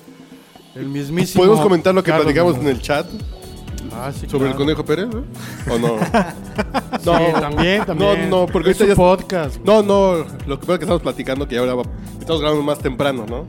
El 0.76 0.88
mismísimo. 0.88 1.44
Podemos 1.44 1.62
comentar 1.62 1.94
lo 1.94 2.04
que 2.04 2.12
Carlos 2.12 2.26
platicamos 2.26 2.58
en 2.58 2.68
el 2.68 2.82
chat 2.82 3.06
Ah, 3.92 4.12
sí, 4.18 4.28
sobre 4.30 4.50
el 4.50 4.56
conejo 4.56 4.86
Pérez, 4.86 5.08
¿no? 5.10 5.24
¿O 5.74 5.78
no? 5.80 5.98
Sí, 7.00 7.10
también, 7.40 7.86
también. 7.86 8.30
No, 8.30 8.46
no, 8.46 8.52
porque 8.52 8.72
es 8.72 8.80
ahorita 8.82 8.84
su 8.84 8.88
ya- 8.88 8.96
podcast. 8.96 9.58
No, 9.64 9.82
no, 9.82 10.26
lo 10.46 10.60
que 10.60 10.66
pasa 10.66 10.74
es 10.74 10.80
que 10.80 10.86
estamos 10.86 11.02
platicando 11.02 11.48
que 11.48 11.58
ahora 11.58 11.76
va- 11.76 11.84
estamos 12.20 12.42
grabando 12.42 12.64
más 12.64 12.80
temprano, 12.80 13.26
¿no? 13.28 13.46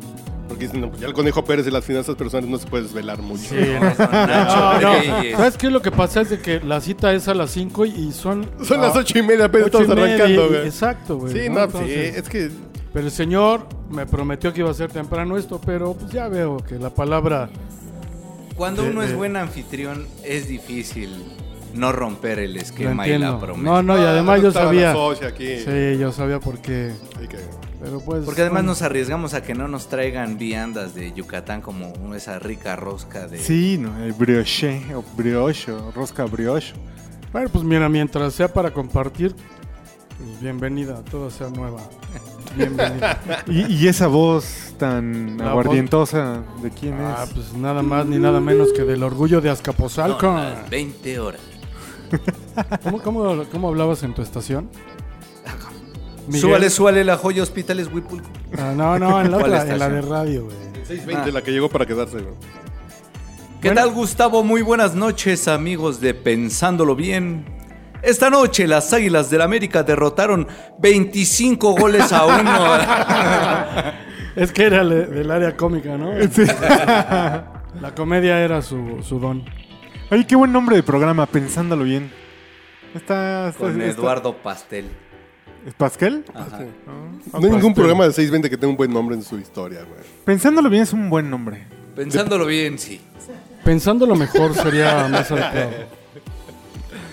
Porque 0.50 0.64
dicen, 0.64 0.80
no, 0.80 0.88
pues 0.88 1.00
ya 1.00 1.06
el 1.06 1.12
conejo 1.12 1.44
Pérez 1.44 1.64
y 1.68 1.70
las 1.70 1.84
finanzas 1.84 2.16
personales 2.16 2.50
no 2.50 2.58
se 2.58 2.66
puede 2.66 2.82
desvelar 2.82 3.22
mucho. 3.22 3.50
Sí, 3.50 3.54
no, 3.54 3.80
no, 4.80 4.80
no. 4.80 5.36
¿Sabes 5.36 5.56
qué? 5.56 5.70
Lo 5.70 5.80
que 5.80 5.92
pasa 5.92 6.22
es 6.22 6.30
de 6.30 6.40
que 6.40 6.58
la 6.58 6.80
cita 6.80 7.12
es 7.12 7.28
a 7.28 7.34
las 7.34 7.52
5 7.52 7.86
y, 7.86 8.10
son... 8.10 8.50
Son 8.64 8.80
las 8.80 8.96
ah, 8.96 8.98
ocho 8.98 9.16
y 9.16 9.22
media, 9.22 9.44
apenas 9.44 9.66
estamos 9.66 9.90
arrancando, 9.90 10.48
güey. 10.48 10.66
Exacto, 10.66 11.18
güey. 11.18 11.32
Sí, 11.32 11.48
¿no? 11.48 11.54
no, 11.54 11.64
Entonces, 11.66 12.14
sí, 12.14 12.18
es 12.18 12.28
que 12.28 12.50
Pero 12.92 13.06
el 13.06 13.12
señor 13.12 13.68
me 13.90 14.06
prometió 14.06 14.52
que 14.52 14.58
iba 14.58 14.70
a 14.72 14.74
ser 14.74 14.90
temprano 14.90 15.38
esto, 15.38 15.60
pero 15.64 15.94
pues 15.94 16.10
ya 16.10 16.26
veo 16.26 16.56
que 16.56 16.80
la 16.80 16.90
palabra... 16.90 17.48
Cuando 18.56 18.82
De- 18.82 18.90
uno 18.90 19.02
de- 19.02 19.06
es 19.06 19.14
buen 19.14 19.36
anfitrión, 19.36 20.04
es 20.24 20.48
difícil 20.48 21.10
no 21.74 21.92
romper 21.92 22.40
el 22.40 22.56
esquema 22.56 23.06
y 23.06 23.16
la 23.16 23.38
promesa. 23.38 23.70
No, 23.70 23.82
no, 23.84 23.96
y 23.96 24.04
además 24.04 24.42
yo 24.42 24.50
sabía... 24.50 24.92
aquí. 25.28 25.58
Sí, 25.58 25.96
yo 25.96 26.10
sabía 26.10 26.40
por 26.40 26.58
qué. 26.58 26.90
Pero 27.80 28.00
pues... 28.00 28.24
Porque 28.24 28.42
además 28.42 28.62
bueno. 28.62 28.72
nos 28.72 28.82
arriesgamos 28.82 29.34
a 29.34 29.42
que 29.42 29.54
no 29.54 29.66
nos 29.66 29.88
traigan 29.88 30.36
viandas 30.36 30.94
de 30.94 31.12
Yucatán 31.12 31.62
como 31.62 32.14
esa 32.14 32.38
rica 32.38 32.76
rosca 32.76 33.26
de... 33.26 33.38
Sí, 33.38 33.78
no, 33.78 34.02
el 34.04 34.12
brioche 34.12 34.82
o 34.94 35.02
brioche, 35.16 35.72
o 35.72 35.90
rosca 35.90 36.24
brioche. 36.24 36.74
Bueno, 37.32 37.48
pues 37.48 37.64
mira, 37.64 37.88
mientras 37.88 38.34
sea 38.34 38.52
para 38.52 38.70
compartir, 38.72 39.34
pues 40.18 40.40
bienvenida, 40.40 41.02
todo 41.10 41.30
sea 41.30 41.48
nueva. 41.48 41.80
Bienvenida. 42.56 43.20
Y, 43.46 43.72
y 43.72 43.86
esa 43.86 44.08
voz 44.08 44.74
tan 44.76 45.38
La 45.38 45.50
aguardientosa, 45.50 46.42
¿de 46.60 46.70
quién 46.70 46.94
ah, 46.98 47.22
es? 47.22 47.30
pues 47.32 47.52
nada 47.54 47.80
más 47.80 48.06
ni 48.06 48.18
nada 48.18 48.40
menos 48.40 48.72
que 48.72 48.82
del 48.82 49.04
orgullo 49.04 49.40
de 49.40 49.50
Azcapotzalco. 49.50 50.20
Son 50.20 50.34
las 50.34 50.68
20 50.68 51.20
horas. 51.20 51.40
¿Cómo, 52.82 53.00
cómo, 53.02 53.44
cómo 53.52 53.68
hablabas 53.68 54.02
en 54.02 54.14
tu 54.14 54.22
estación? 54.22 54.68
Miguel. 56.26 56.40
Súbale, 56.40 56.70
súbale 56.70 57.04
la 57.04 57.16
joya 57.16 57.42
Hospitales 57.42 57.88
Huipulco. 57.92 58.28
Ah, 58.58 58.72
no, 58.76 58.98
no, 58.98 59.20
en 59.20 59.30
la, 59.30 59.38
¿Cuál 59.38 59.52
otra, 59.54 59.72
en 59.72 59.78
la 59.78 59.88
de 59.88 60.00
radio, 60.02 60.44
güey. 60.44 60.56
620, 60.86 61.32
la 61.32 61.42
que 61.42 61.50
llegó 61.52 61.68
para 61.68 61.86
quedarse. 61.86 62.18
güey. 62.18 62.34
¿Qué 63.60 63.68
Bueno. 63.68 63.80
tal, 63.82 63.90
Gustavo? 63.90 64.42
Muy 64.42 64.62
buenas 64.62 64.94
noches, 64.94 65.46
amigos 65.48 66.00
de 66.00 66.14
Pensándolo 66.14 66.96
Bien. 66.96 67.44
Esta 68.02 68.30
noche 68.30 68.66
las 68.66 68.92
Águilas 68.94 69.28
del 69.30 69.42
América 69.42 69.82
derrotaron 69.82 70.48
25 70.78 71.72
goles 71.72 72.10
a 72.12 72.24
uno. 72.26 73.90
Es 74.36 74.52
que 74.52 74.62
era 74.64 74.84
del 74.84 75.30
área 75.30 75.56
cómica, 75.56 75.98
¿no? 75.98 76.12
La 77.80 77.94
comedia 77.96 78.40
era 78.40 78.62
su, 78.62 79.02
su 79.02 79.18
don. 79.18 79.44
Oye, 80.10 80.26
qué 80.26 80.36
buen 80.36 80.52
nombre 80.52 80.76
de 80.76 80.82
programa, 80.82 81.26
pensándolo 81.26 81.84
bien. 81.84 82.10
Está, 82.94 83.48
está- 83.48 83.58
Con 83.58 83.80
está- 83.82 84.00
Eduardo 84.00 84.34
Pastel. 84.36 84.86
¿Es 85.66 85.74
Pascal? 85.74 86.24
Ajá. 86.34 86.60
No 87.32 87.38
hay 87.46 87.50
ningún 87.50 87.74
programa 87.74 88.04
de 88.04 88.10
620 88.12 88.48
que 88.50 88.56
tenga 88.56 88.70
un 88.70 88.76
buen 88.76 88.92
nombre 88.92 89.14
en 89.16 89.22
su 89.22 89.38
historia, 89.38 89.80
güey. 89.80 90.00
Pensándolo 90.24 90.70
bien 90.70 90.82
es 90.84 90.92
un 90.92 91.10
buen 91.10 91.28
nombre. 91.30 91.64
Pensándolo 91.94 92.46
bien, 92.46 92.78
sí. 92.78 93.00
Pensando 93.64 94.06
lo 94.06 94.14
mejor 94.16 94.54
sería 94.54 95.06
más 95.08 95.30
adecuado. 95.30 95.70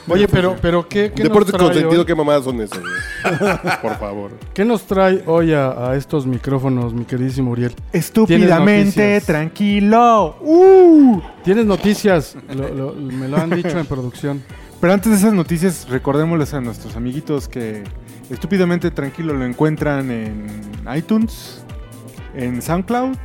Oye, 0.09 0.25
pero, 0.29 0.55
pero 0.61 0.87
¿qué, 0.87 1.11
qué, 1.13 1.23
nos 1.23 1.29
Deportes 1.29 1.53
trae 1.53 1.65
con 1.65 1.73
sentido, 1.73 1.99
hoy? 2.01 2.05
¿qué 2.07 2.15
mamadas 2.15 2.45
son 2.45 2.61
esas, 2.61 2.79
güey? 2.79 3.37
Por 3.81 3.97
favor. 3.99 4.31
¿Qué 4.53 4.63
nos 4.63 4.83
trae 4.83 5.21
hoy 5.25 5.51
a, 5.51 5.89
a 5.89 5.95
estos 5.97 6.25
micrófonos, 6.25 6.93
mi 6.93 7.03
queridísimo 7.03 7.51
Uriel? 7.51 7.75
Estúpidamente 7.91 9.19
tranquilo. 9.19 10.37
¡Uh! 10.39 11.19
Tienes 11.43 11.65
noticias, 11.65 12.37
Lo- 12.55 12.69
lo- 12.73 12.93
me 12.93 13.27
lo 13.27 13.35
han 13.35 13.49
dicho 13.49 13.77
en 13.77 13.85
producción. 13.85 14.41
Pero 14.79 14.93
antes 14.93 15.11
de 15.11 15.17
esas 15.17 15.33
noticias, 15.33 15.89
recordémosles 15.89 16.53
a 16.53 16.61
nuestros 16.61 16.95
amiguitos 16.95 17.47
que 17.47 17.83
Estúpidamente 18.29 18.91
Tranquilo 18.91 19.33
lo 19.33 19.43
encuentran 19.45 20.11
en 20.11 20.45
iTunes, 20.95 21.65
en 22.35 22.61
SoundCloud, 22.61 23.15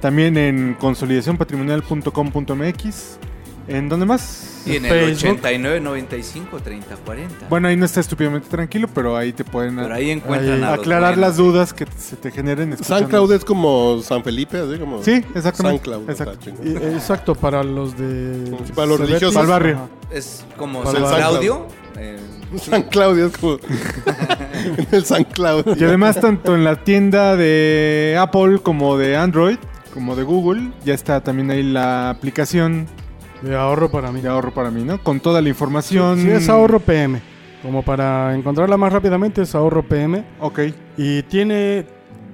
también 0.00 0.36
en 0.36 0.74
consolidacionpatrimonial.com.mx. 0.74 3.18
¿En 3.66 3.88
dónde 3.88 4.06
más? 4.06 4.53
Y 4.66 4.76
en 4.76 4.84
el 4.86 4.90
Facebook. 4.90 5.30
89 5.30 5.80
95 5.80 6.60
30 6.60 6.96
40. 6.96 7.46
Bueno, 7.50 7.68
ahí 7.68 7.76
no 7.76 7.84
está 7.84 8.00
estúpidamente 8.00 8.48
tranquilo, 8.48 8.88
pero 8.94 9.16
ahí 9.16 9.32
te 9.32 9.44
pueden 9.44 9.76
Pero 9.76 9.94
ahí 9.94 10.10
encuentran 10.10 10.54
ahí 10.58 10.62
a 10.62 10.70
los 10.70 10.78
aclarar 10.80 11.14
buenos. 11.14 11.28
las 11.28 11.36
dudas 11.36 11.72
que 11.74 11.86
se 11.98 12.16
te 12.16 12.30
generen. 12.30 12.76
San 12.82 13.04
Cloud 13.06 13.32
es 13.32 13.44
como 13.44 14.00
San 14.02 14.24
Felipe, 14.24 14.58
así 14.58 14.78
como. 14.78 15.02
Sí, 15.02 15.22
exactamente. 15.34 15.78
San 15.78 15.78
Cloud. 15.78 16.10
Exacto. 16.10 16.50
eh, 16.62 16.92
Exacto, 16.94 17.34
para 17.34 17.62
los 17.62 17.96
de... 17.98 18.46
Sí, 18.64 18.72
para 18.74 18.86
los 18.86 19.00
religiosos. 19.00 19.34
Para 19.34 19.44
el 19.44 19.50
barrio. 19.50 19.78
Es 20.10 20.44
como 20.56 20.82
Para 20.82 21.00
San 21.00 21.16
Claudio. 21.16 21.66
eh, 21.98 22.18
San 22.56 22.82
Claudio 22.84 23.26
es 23.26 23.36
como. 23.36 23.58
en 23.58 24.86
el 24.92 25.04
San 25.04 25.24
Claudio. 25.24 25.74
Y 25.76 25.84
además, 25.84 26.20
tanto 26.20 26.54
en 26.54 26.64
la 26.64 26.76
tienda 26.84 27.36
de 27.36 28.16
Apple 28.18 28.60
como 28.62 28.96
de 28.96 29.16
Android, 29.16 29.56
como 29.92 30.14
de 30.16 30.22
Google, 30.22 30.70
ya 30.84 30.94
está 30.94 31.20
también 31.20 31.50
ahí 31.50 31.62
la 31.62 32.10
aplicación 32.10 32.86
De 33.44 33.56
ahorro 33.56 33.90
para 33.90 34.10
mí. 34.10 34.20
de 34.20 34.28
ahorro 34.28 34.52
para 34.52 34.70
mí, 34.70 34.84
¿no? 34.84 35.02
Con 35.02 35.20
toda 35.20 35.40
la 35.42 35.48
información. 35.48 36.18
Sí, 36.18 36.30
es 36.30 36.48
ahorro 36.48 36.80
PM. 36.80 37.20
Como 37.62 37.82
para 37.82 38.34
encontrarla 38.34 38.76
más 38.76 38.92
rápidamente 38.92 39.42
es 39.42 39.54
ahorro 39.54 39.82
PM. 39.82 40.24
Ok. 40.40 40.60
Y 40.96 41.22
tiene 41.24 41.86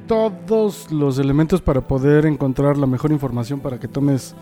todos 0.06 0.90
los 0.90 1.18
elementos 1.18 1.60
para 1.60 1.82
poder 1.82 2.26
encontrar 2.26 2.76
la 2.76 2.86
mejor 2.86 3.12
información 3.12 3.60
para 3.60 3.78
que 3.78 3.86
tomes 3.86 4.34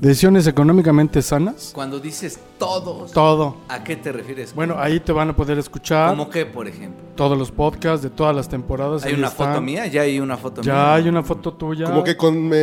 decisiones 0.00 0.46
económicamente 0.46 1.22
sanas. 1.22 1.70
cuando 1.74 1.98
dices 2.00 2.38
todos, 2.58 3.12
Todo. 3.12 3.56
¿a 3.68 3.84
qué 3.84 3.96
te 3.96 4.12
refieres? 4.12 4.54
Bueno, 4.54 4.76
ahí 4.78 4.98
te 5.00 5.12
van 5.12 5.28
a 5.30 5.36
poder 5.36 5.58
escuchar 5.58 6.10
¿Cómo 6.10 6.30
qué, 6.30 6.46
por 6.46 6.66
ejemplo? 6.68 7.04
todos 7.16 7.36
los 7.38 7.50
podcasts 7.50 8.02
de 8.02 8.10
todas 8.10 8.34
las 8.36 8.48
temporadas. 8.48 9.04
¿Hay 9.04 9.14
una 9.14 9.28
están. 9.28 9.48
foto 9.48 9.60
mía? 9.62 9.86
Ya 9.86 10.02
hay 10.02 10.18
una 10.20 10.36
foto 10.36 10.62
mía. 10.62 10.72
Ya 10.72 10.94
hay 10.94 11.08
una 11.08 11.22
foto 11.22 11.52
tuya. 11.54 11.86
Como 11.86 12.02
que 12.04 12.16
con 12.16 12.48
me. 12.48 12.56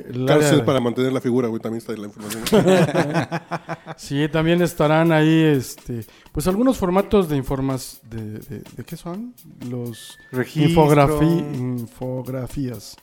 el 0.00 0.24
cárcel 0.26 0.54
área- 0.54 0.64
para 0.64 0.80
mantener 0.80 1.12
la 1.12 1.20
figura, 1.20 1.48
güey. 1.48 1.60
También 1.60 1.78
está 1.78 1.92
ahí 1.92 1.98
la 1.98 2.06
información. 2.06 2.44
Sí, 3.96 4.28
también 4.28 4.60
estarán 4.62 5.10
ahí, 5.12 5.42
este, 5.42 6.04
pues 6.32 6.46
algunos 6.46 6.76
formatos 6.76 7.28
de 7.28 7.36
informas, 7.36 8.00
de, 8.10 8.38
de, 8.40 8.58
¿de 8.76 8.84
qué 8.84 8.96
son? 8.96 9.32
Los 9.70 10.18
Registro. 10.32 10.84
infografi- 10.86 11.54
infografías. 11.56 12.96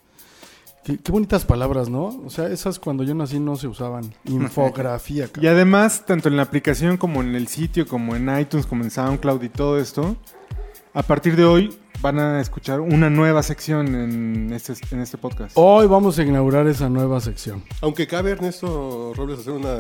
Qué, 0.84 0.98
qué 0.98 1.12
bonitas 1.12 1.46
palabras, 1.46 1.90
¿no? 1.90 2.08
O 2.26 2.30
sea, 2.30 2.48
esas 2.48 2.80
cuando 2.80 3.04
yo 3.04 3.16
nací 3.16 3.40
no 3.40 3.56
se 3.56 3.68
usaban. 3.68 4.14
Infografía. 4.26 5.26
Y 5.26 5.28
cabrón. 5.30 5.54
además, 5.54 6.06
tanto 6.06 6.30
en 6.30 6.38
la 6.38 6.44
aplicación 6.44 6.98
como 6.98 7.22
en 7.22 7.36
el 7.36 7.48
sitio, 7.48 7.88
como 7.88 8.16
en 8.16 8.38
iTunes, 8.38 8.66
como 8.66 8.84
en 8.84 8.92
SoundCloud 8.92 9.44
y 9.44 9.50
todo 9.50 9.80
esto, 9.80 10.18
a 10.94 11.04
partir 11.04 11.36
de 11.36 11.46
hoy 11.46 11.78
van 12.02 12.20
a 12.20 12.42
escuchar 12.42 12.82
una 12.82 13.10
nueva 13.10 13.44
sección 13.44 13.96
en 13.96 14.52
este, 14.54 14.74
en 14.92 15.02
este 15.02 15.18
podcast. 15.18 15.52
Hoy 15.56 15.88
vamos 15.88 16.20
a 16.20 16.24
inaugurar 16.24 16.68
esa 16.68 16.90
nueva 16.90 17.22
sección. 17.22 17.64
Aunque 17.82 18.08
cabe 18.08 18.32
Ernesto 18.32 19.14
Robles 19.16 19.40
hacer 19.40 19.54
una. 19.54 19.74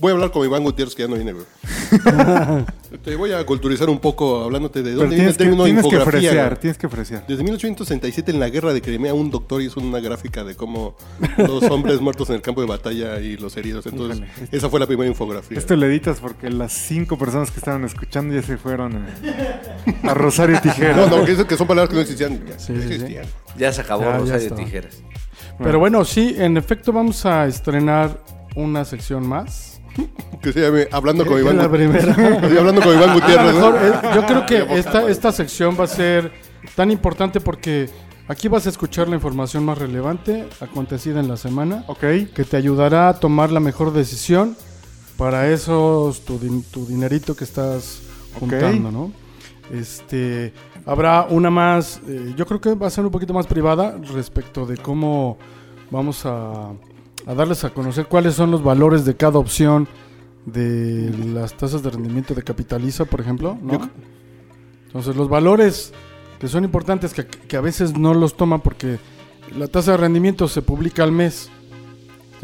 Voy 0.00 0.10
a 0.10 0.14
hablar 0.14 0.30
con 0.30 0.44
Iván 0.44 0.62
Gutiérrez, 0.62 0.94
que 0.94 1.02
ya 1.02 1.08
no 1.08 1.14
viene, 1.14 1.32
güey. 1.32 1.46
Te 3.04 3.16
voy 3.16 3.32
a 3.32 3.44
culturizar 3.44 3.88
un 3.88 3.98
poco 3.98 4.42
hablándote 4.44 4.80
de 4.82 4.90
Pero 4.90 5.00
dónde 5.00 5.16
viene 5.16 5.32
tienes 5.32 5.52
el 5.52 5.56
que, 5.56 5.64
tienes 5.64 5.86
que 5.86 6.10
fresear, 6.10 6.48
güey. 6.50 6.60
tienes 6.60 6.78
que 6.78 6.88
fresear. 6.88 7.26
Desde 7.26 7.42
1867 7.42 8.30
en 8.30 8.40
la 8.40 8.48
guerra 8.50 8.72
de 8.72 8.80
Crimea 8.82 9.14
un 9.14 9.30
doctor 9.30 9.62
hizo 9.62 9.80
una 9.80 10.00
gráfica 10.00 10.44
de 10.44 10.54
cómo 10.54 10.96
los 11.38 11.62
hombres 11.64 12.00
muertos 12.00 12.28
en 12.30 12.36
el 12.36 12.42
campo 12.42 12.60
de 12.60 12.66
batalla 12.66 13.20
y 13.20 13.36
los 13.36 13.56
heridos. 13.56 13.86
Entonces, 13.86 14.18
Híjole. 14.18 14.48
esa 14.52 14.68
fue 14.68 14.80
la 14.80 14.86
primera 14.86 15.08
infografía. 15.08 15.58
Esto 15.58 15.74
lo 15.76 15.86
editas 15.86 16.20
porque 16.20 16.50
las 16.50 16.72
cinco 16.72 17.18
personas 17.18 17.50
que 17.50 17.58
estaban 17.58 17.84
escuchando 17.84 18.34
ya 18.34 18.42
se 18.42 18.56
fueron 18.58 18.96
a, 18.96 20.10
a 20.10 20.14
Rosario 20.14 20.60
Tijera. 20.60 20.96
No, 20.96 21.06
no, 21.08 21.24
que, 21.24 21.43
eso- 21.44 21.48
que 21.48 21.56
son 21.56 21.66
palabras 21.66 21.88
que 21.90 21.94
no 21.96 22.00
existían. 22.02 22.44
Ya, 22.46 22.58
Sí, 22.58 22.72
no 22.72 22.82
sí, 22.82 22.88
sí. 22.88 22.94
existían. 22.94 23.26
Ya 23.56 23.72
se 23.72 23.80
acabó 23.80 24.02
Ya, 24.02 24.10
ya 24.12 24.16
Rosario 24.18 24.40
de 24.40 24.46
está. 24.46 24.56
Tijeras. 24.56 24.96
Pero 25.62 25.78
bueno, 25.78 26.04
sí, 26.04 26.34
en 26.38 26.56
efecto 26.56 26.92
vamos 26.92 27.24
a 27.26 27.46
estrenar 27.46 28.20
una 28.56 28.84
sección 28.84 29.26
más. 29.26 29.80
Que 30.42 30.52
se 30.52 30.60
llame 30.60 30.88
Hablando 30.90 31.24
con 31.24 31.34
Es 31.38 31.42
Iván 31.42 31.56
la 31.56 31.66
Gutiérrez. 31.68 32.14
primera. 32.14 32.36
Hablando 32.60 32.82
con 32.82 32.94
Iván 32.96 33.14
Gutiérrez. 33.14 33.54
mejor, 33.54 33.74
¿no? 33.74 33.86
eh, 33.86 33.92
yo 34.14 34.26
creo 34.26 34.46
que 34.46 34.78
esta, 34.78 35.08
esta 35.08 35.32
sección 35.32 35.76
va 35.78 35.84
a 35.84 35.88
ser 35.88 36.32
tan 36.74 36.90
importante 36.90 37.40
porque 37.40 37.88
aquí 38.26 38.48
vas 38.48 38.66
a 38.66 38.70
escuchar 38.70 39.06
la 39.08 39.14
información 39.14 39.64
más 39.64 39.78
relevante 39.78 40.46
acontecida 40.60 41.20
en 41.20 41.28
la 41.28 41.36
semana 41.36 41.84
Ok. 41.86 42.00
que 42.34 42.44
te 42.48 42.56
ayudará 42.56 43.08
a 43.08 43.20
tomar 43.20 43.52
la 43.52 43.60
mejor 43.60 43.92
decisión 43.92 44.56
para 45.16 45.48
esos 45.50 46.24
tu, 46.24 46.40
din- 46.40 46.64
tu 46.70 46.86
dinerito 46.86 47.36
que 47.36 47.44
estás 47.44 48.00
juntando, 48.40 48.90
¿no? 48.90 49.12
Este 49.72 50.52
habrá 50.86 51.26
una 51.28 51.50
más, 51.50 52.00
eh, 52.06 52.34
yo 52.36 52.46
creo 52.46 52.60
que 52.60 52.74
va 52.74 52.86
a 52.86 52.90
ser 52.90 53.04
un 53.04 53.10
poquito 53.10 53.32
más 53.32 53.46
privada 53.46 53.96
respecto 54.12 54.66
de 54.66 54.76
cómo 54.76 55.38
vamos 55.90 56.26
a, 56.26 56.70
a 57.26 57.34
darles 57.34 57.64
a 57.64 57.70
conocer 57.70 58.06
cuáles 58.06 58.34
son 58.34 58.50
los 58.50 58.62
valores 58.62 59.04
de 59.04 59.16
cada 59.16 59.38
opción 59.38 59.88
de 60.46 61.10
las 61.32 61.54
tasas 61.56 61.82
de 61.82 61.90
rendimiento 61.90 62.34
de 62.34 62.42
Capitaliza, 62.42 63.04
por 63.04 63.20
ejemplo, 63.20 63.56
¿no? 63.62 63.80
Entonces 64.86 65.16
los 65.16 65.28
valores 65.28 65.92
que 66.38 66.48
son 66.48 66.64
importantes 66.64 67.14
que, 67.14 67.26
que 67.26 67.56
a 67.56 67.60
veces 67.60 67.96
no 67.96 68.12
los 68.12 68.36
toman 68.36 68.60
porque 68.60 68.98
la 69.56 69.68
tasa 69.68 69.92
de 69.92 69.96
rendimiento 69.96 70.48
se 70.48 70.62
publica 70.62 71.02
al 71.02 71.12
mes. 71.12 71.50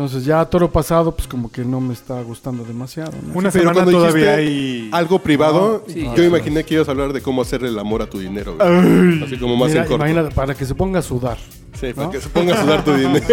Entonces 0.02 0.25
ya 0.25 0.41
a 0.41 0.49
toro 0.49 0.70
pasado, 0.73 1.14
pues 1.14 1.29
como 1.29 1.52
que 1.52 1.62
no 1.64 1.79
me 1.81 1.93
está 1.93 2.20
gustando 2.23 2.64
demasiado. 2.64 3.12
¿no? 3.23 3.35
Una 3.38 3.50
Pero 3.50 3.64
semana 3.64 3.73
cuando 3.75 3.93
todavía 3.93 4.35
hay... 4.37 4.88
Algo 4.93 5.19
privado, 5.19 5.85
sí, 5.88 6.05
yo 6.05 6.14
ya. 6.17 6.25
imaginé 6.25 6.64
que 6.64 6.75
ibas 6.75 6.88
a 6.88 6.93
hablar 6.93 7.12
de 7.12 7.20
cómo 7.20 7.43
hacerle 7.43 7.69
el 7.69 7.79
amor 7.79 8.00
a 8.00 8.06
tu 8.08 8.19
dinero. 8.19 8.56
güey. 8.56 9.23
Así 9.23 9.37
como 9.37 9.56
más 9.56 9.69
Mira, 9.69 9.82
en 9.82 9.88
corto. 9.88 10.06
imagínate, 10.06 10.35
para 10.35 10.55
que 10.55 10.64
se 10.64 10.75
ponga 10.75 11.00
a 11.00 11.02
sudar, 11.02 11.37
Sí, 11.79 11.93
para 11.93 12.06
¿no? 12.06 12.12
que 12.12 12.20
se 12.20 12.29
ponga 12.31 12.55
a 12.55 12.62
sudar 12.62 12.82
tu 12.85 12.94
dinero. 12.94 13.26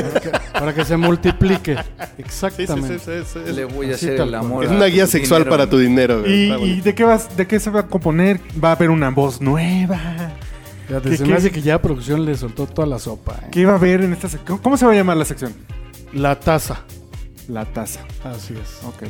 para 0.52 0.74
que 0.74 0.84
se 0.84 0.98
multiplique. 0.98 1.76
Sí, 1.76 1.82
sí, 1.88 2.04
sí, 2.18 2.22
Exactamente. 2.22 3.00
sí, 3.00 3.12
sí, 3.34 3.40
sí. 3.46 3.54
Le 3.54 3.64
voy 3.66 3.92
a 3.92 3.96
Así 3.96 4.06
hacer 4.08 4.18
tal 4.18 4.28
el 4.28 4.36
amor. 4.36 4.66
Es 4.66 4.70
una 4.72 4.86
guía 4.88 5.06
tu 5.06 5.12
sexual 5.12 5.44
dinero. 5.44 5.58
para 5.58 5.70
tu 5.70 5.78
dinero. 5.78 6.20
güey. 6.22 6.34
¿Y, 6.52 6.72
y 6.74 6.82
de 6.82 6.94
qué 6.94 7.04
vas, 7.06 7.36
de 7.38 7.48
qué 7.48 7.60
se 7.62 7.70
va 7.70 7.80
a 7.82 7.88
componer? 7.88 8.42
Va 8.62 8.70
a 8.70 8.72
haber 8.74 8.90
una 8.90 9.10
voz 9.10 9.40
nueva. 9.42 10.00
¿Qué- 11.04 11.18
se 11.18 11.24
qué? 11.24 11.30
me 11.30 11.36
hace 11.38 11.52
que 11.52 11.62
ya 11.62 11.82
producción 11.82 12.26
le 12.26 12.36
soltó 12.36 12.66
toda 12.68 12.88
la 12.88 13.00
sopa. 13.00 13.40
¿eh? 13.44 13.48
¿Qué 13.52 13.66
va 13.66 13.74
a 13.74 13.76
haber 13.76 14.02
en 14.02 14.14
esta 14.14 14.30
sección? 14.30 14.58
¿Cómo 14.60 14.76
se 14.78 14.86
va 14.86 14.92
a 14.92 14.96
llamar 14.96 15.18
la 15.18 15.26
sección? 15.26 15.54
La 16.14 16.40
taza. 16.40 16.82
La 17.48 17.66
taza. 17.66 18.02
Así 18.24 18.54
es. 18.54 18.80
Ok. 18.86 19.04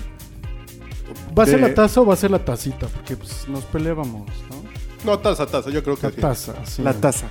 ¿Va 1.38 1.44
a 1.44 1.46
ser 1.46 1.62
De- 1.62 1.70
la 1.70 1.74
taza 1.74 2.02
o 2.02 2.06
va 2.06 2.14
a 2.14 2.18
ser 2.18 2.32
la 2.32 2.44
tacita? 2.44 2.88
Porque 2.88 3.16
pues, 3.16 3.48
nos 3.48 3.64
peleábamos, 3.66 4.28
¿no? 4.50 4.58
No, 5.12 5.20
taza, 5.20 5.46
taza, 5.46 5.70
yo 5.70 5.84
creo 5.84 5.96
que 5.96 6.08
La 6.08 6.12
sí. 6.12 6.22
taza, 6.22 6.54
sí. 6.66 6.82
La 6.82 6.94
taza. 6.94 7.28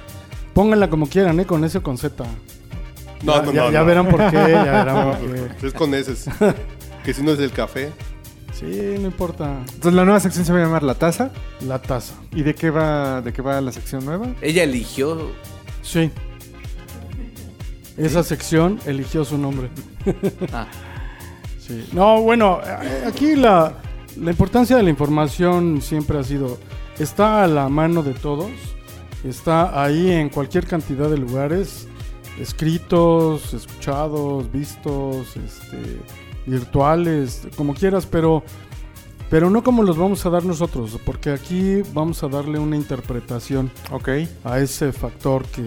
Pónganla 0.54 0.88
como 0.88 1.08
quieran, 1.08 1.38
¿eh? 1.40 1.46
Con 1.46 1.64
ese 1.64 1.78
o 1.78 1.82
con 1.82 1.98
Z. 1.98 2.24
No, 3.22 3.34
ya, 3.36 3.42
no, 3.42 3.52
ya- 3.52 3.62
no, 3.64 3.70
ya 3.72 3.78
no. 3.80 3.84
verán 3.86 4.08
por 4.08 4.30
qué, 4.30 4.36
ya 4.36 4.62
verán 4.62 4.86
No, 4.86 5.18
por 5.18 5.56
qué. 5.60 5.66
es 5.66 5.72
con 5.74 5.94
ese. 5.94 6.14
que 7.04 7.12
si 7.14 7.22
no 7.22 7.32
es 7.32 7.38
el 7.40 7.50
café. 7.52 7.92
Sí, 8.52 8.64
no 8.98 9.06
importa. 9.08 9.58
Entonces 9.74 9.92
la 9.92 10.04
nueva 10.04 10.18
sección 10.20 10.46
se 10.46 10.52
va 10.52 10.60
a 10.60 10.62
llamar 10.62 10.82
La 10.82 10.94
taza. 10.94 11.30
La 11.60 11.80
taza. 11.82 12.14
¿Y 12.32 12.42
de 12.42 12.54
qué 12.54 12.70
va, 12.70 13.20
de 13.20 13.32
qué 13.34 13.42
va 13.42 13.60
la 13.60 13.70
sección 13.72 14.04
nueva? 14.04 14.28
Ella 14.40 14.62
eligió. 14.62 15.30
Sí. 15.82 16.10
Esa 17.96 18.22
sección 18.22 18.78
eligió 18.86 19.24
su 19.24 19.38
nombre. 19.38 19.70
Ah, 20.52 20.66
Sí. 21.58 21.84
No, 21.92 22.20
bueno, 22.22 22.60
aquí 23.08 23.34
la, 23.34 23.72
la 24.20 24.30
importancia 24.30 24.76
de 24.76 24.84
la 24.84 24.90
información 24.90 25.82
siempre 25.82 26.16
ha 26.16 26.22
sido, 26.22 26.58
está 26.96 27.42
a 27.42 27.48
la 27.48 27.68
mano 27.68 28.04
de 28.04 28.14
todos, 28.14 28.50
está 29.24 29.82
ahí 29.82 30.12
en 30.12 30.28
cualquier 30.28 30.64
cantidad 30.64 31.10
de 31.10 31.18
lugares, 31.18 31.88
escritos, 32.38 33.52
escuchados, 33.52 34.52
vistos, 34.52 35.36
este, 35.36 35.98
virtuales, 36.46 37.48
como 37.56 37.74
quieras, 37.74 38.06
pero, 38.06 38.44
pero 39.28 39.50
no 39.50 39.64
como 39.64 39.82
los 39.82 39.96
vamos 39.98 40.24
a 40.24 40.30
dar 40.30 40.44
nosotros, 40.44 40.96
porque 41.04 41.30
aquí 41.30 41.82
vamos 41.92 42.22
a 42.22 42.28
darle 42.28 42.60
una 42.60 42.76
interpretación 42.76 43.72
Ok. 43.90 44.08
a 44.44 44.60
ese 44.60 44.92
factor 44.92 45.44
que 45.46 45.64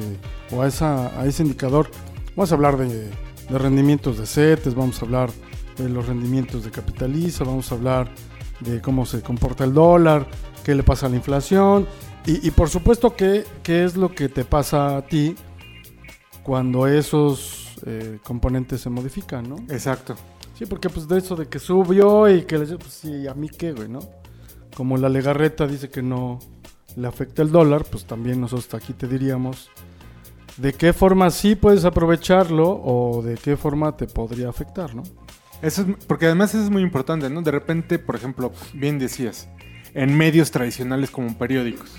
o 0.56 0.62
a, 0.62 0.68
esa, 0.68 1.20
a 1.20 1.26
ese 1.26 1.44
indicador. 1.44 1.92
Vamos 2.40 2.54
a 2.54 2.56
hablar 2.56 2.78
de, 2.78 3.10
de 3.50 3.58
rendimientos 3.58 4.18
de 4.18 4.26
CETES, 4.26 4.74
vamos 4.74 5.02
a 5.02 5.06
hablar 5.06 5.30
de 5.78 5.90
los 5.90 6.08
rendimientos 6.08 6.64
de 6.64 6.72
Capitaliza, 6.72 7.44
vamos 7.44 7.70
a 7.70 7.76
hablar 7.76 8.10
de 8.62 8.82
cómo 8.82 9.06
se 9.06 9.22
comporta 9.22 9.66
el 9.66 9.74
dólar, 9.74 10.26
qué 10.64 10.74
le 10.74 10.84
pasa 10.84 11.08
a 11.08 11.10
la 11.10 11.18
inflación 11.18 11.86
y, 12.26 12.48
y 12.48 12.52
por 12.52 12.70
supuesto 12.70 13.14
qué, 13.14 13.44
qué 13.62 13.84
es 13.84 13.98
lo 13.98 14.16
que 14.16 14.30
te 14.30 14.46
pasa 14.46 14.96
a 14.96 15.02
ti 15.02 15.36
cuando 16.42 16.88
esos 16.88 17.76
eh, 17.86 18.20
componentes 18.24 18.80
se 18.80 18.90
modifican, 18.90 19.50
¿no? 19.50 19.58
Exacto. 19.68 20.16
Sí, 20.58 20.66
porque 20.66 20.90
pues 20.90 21.10
de 21.10 21.18
eso 21.18 21.36
de 21.36 21.50
que 21.50 21.60
subió 21.60 22.34
y 22.34 22.44
que 22.44 22.58
le 22.58 22.78
pues 22.78 22.94
sí, 22.94 23.28
a 23.28 23.34
mí 23.34 23.50
qué, 23.50 23.74
güey, 23.74 23.90
¿no? 23.90 24.00
Como 24.78 24.96
la 24.96 25.10
legarreta 25.10 25.68
dice 25.68 25.90
que 25.90 26.02
no 26.02 26.40
le 26.96 27.06
afecta 27.06 27.42
el 27.42 27.52
dólar, 27.52 27.84
pues 27.84 28.06
también 28.06 28.40
nosotros 28.40 28.82
aquí 28.82 28.94
te 28.94 29.10
diríamos 29.10 29.70
de 30.60 30.74
qué 30.74 30.94
forma 30.94 31.32
sí 31.32 31.56
puedes 31.56 31.86
aprovecharlo 31.86 32.70
o 32.84 33.22
de 33.24 33.36
qué 33.36 33.56
forma 33.56 33.96
te 33.96 34.08
podría 34.08 34.50
afectar, 34.50 34.94
¿no? 34.94 35.04
Eso 35.62 35.82
es, 35.84 36.06
porque 36.06 36.26
además 36.26 36.54
eso 36.54 36.64
es 36.64 36.70
muy 36.70 36.82
importante, 36.82 37.30
¿no? 37.30 37.42
De 37.42 37.52
repente, 37.52 38.00
por 38.00 38.16
ejemplo, 38.16 38.52
bien 38.74 39.00
decías, 39.00 39.50
en 39.94 40.18
medios 40.18 40.52
tradicionales 40.52 41.12
como 41.12 41.38
periódicos, 41.38 41.92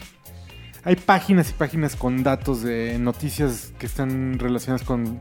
hay 0.84 0.96
páginas 0.96 1.50
y 1.50 1.52
páginas 1.54 1.96
con 1.96 2.22
datos 2.22 2.62
de 2.62 2.98
noticias 2.98 3.72
que 3.78 3.86
están 3.86 4.38
relacionadas 4.38 4.86
con 4.86 5.20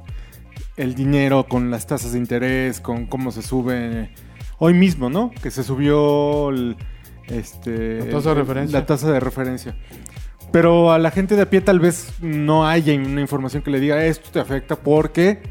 el 0.78 0.96
dinero, 0.96 1.48
con 1.48 1.72
las 1.72 1.88
tasas 1.88 2.14
de 2.14 2.18
interés, 2.18 2.80
con 2.80 3.06
cómo 3.06 3.32
se 3.32 3.42
sube. 3.42 4.14
Hoy 4.58 4.74
mismo, 4.74 5.10
¿no? 5.10 5.32
Que 5.42 5.52
se 5.52 5.64
subió 5.64 6.50
el, 6.50 6.78
este, 7.28 8.00
La 8.00 8.10
tasa 8.10 8.30
de 8.30 8.36
referencia. 8.36 8.80
La 8.80 8.86
tasa 8.86 9.12
de 9.12 9.20
referencia. 9.20 9.76
Pero 10.52 10.92
a 10.92 10.98
la 10.98 11.12
gente 11.12 11.36
de 11.36 11.44
a 11.44 11.50
pie 11.50 11.62
tal 11.62 11.80
vez 11.80 12.14
no 12.22 12.68
haya 12.68 12.94
una 12.96 13.22
información 13.22 13.62
que 13.62 13.72
le 13.72 13.80
diga 13.80 14.04
esto 14.06 14.30
te 14.32 14.40
afecta 14.40 14.76
porque 14.76 15.42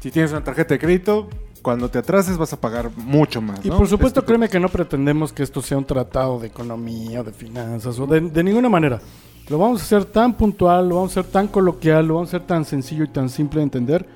si 0.00 0.10
tienes 0.10 0.32
una 0.32 0.44
tarjeta 0.44 0.74
de 0.74 0.78
crédito, 0.78 1.28
cuando 1.62 1.88
te 1.88 1.98
atrases 1.98 2.36
vas 2.36 2.52
a 2.52 2.60
pagar 2.60 2.90
mucho 2.94 3.40
más. 3.40 3.64
Y 3.64 3.70
¿no? 3.70 3.78
por 3.78 3.88
supuesto, 3.88 4.24
créeme 4.24 4.50
que 4.50 4.60
no 4.60 4.68
pretendemos 4.68 5.32
que 5.32 5.42
esto 5.42 5.62
sea 5.62 5.78
un 5.78 5.86
tratado 5.86 6.38
de 6.38 6.48
economía 6.48 7.22
o 7.22 7.24
de 7.24 7.32
finanzas 7.32 7.98
o 7.98 8.06
de, 8.06 8.20
de 8.20 8.44
ninguna 8.44 8.68
manera. 8.68 9.00
Lo 9.48 9.58
vamos 9.58 9.80
a 9.80 9.84
hacer 9.84 10.04
tan 10.04 10.34
puntual, 10.34 10.88
lo 10.88 10.96
vamos 10.96 11.16
a 11.16 11.20
hacer 11.20 11.32
tan 11.32 11.48
coloquial, 11.48 12.06
lo 12.06 12.14
vamos 12.14 12.32
a 12.32 12.36
hacer 12.36 12.46
tan 12.46 12.64
sencillo 12.64 13.04
y 13.04 13.08
tan 13.08 13.28
simple 13.28 13.60
de 13.60 13.64
entender 13.64 14.06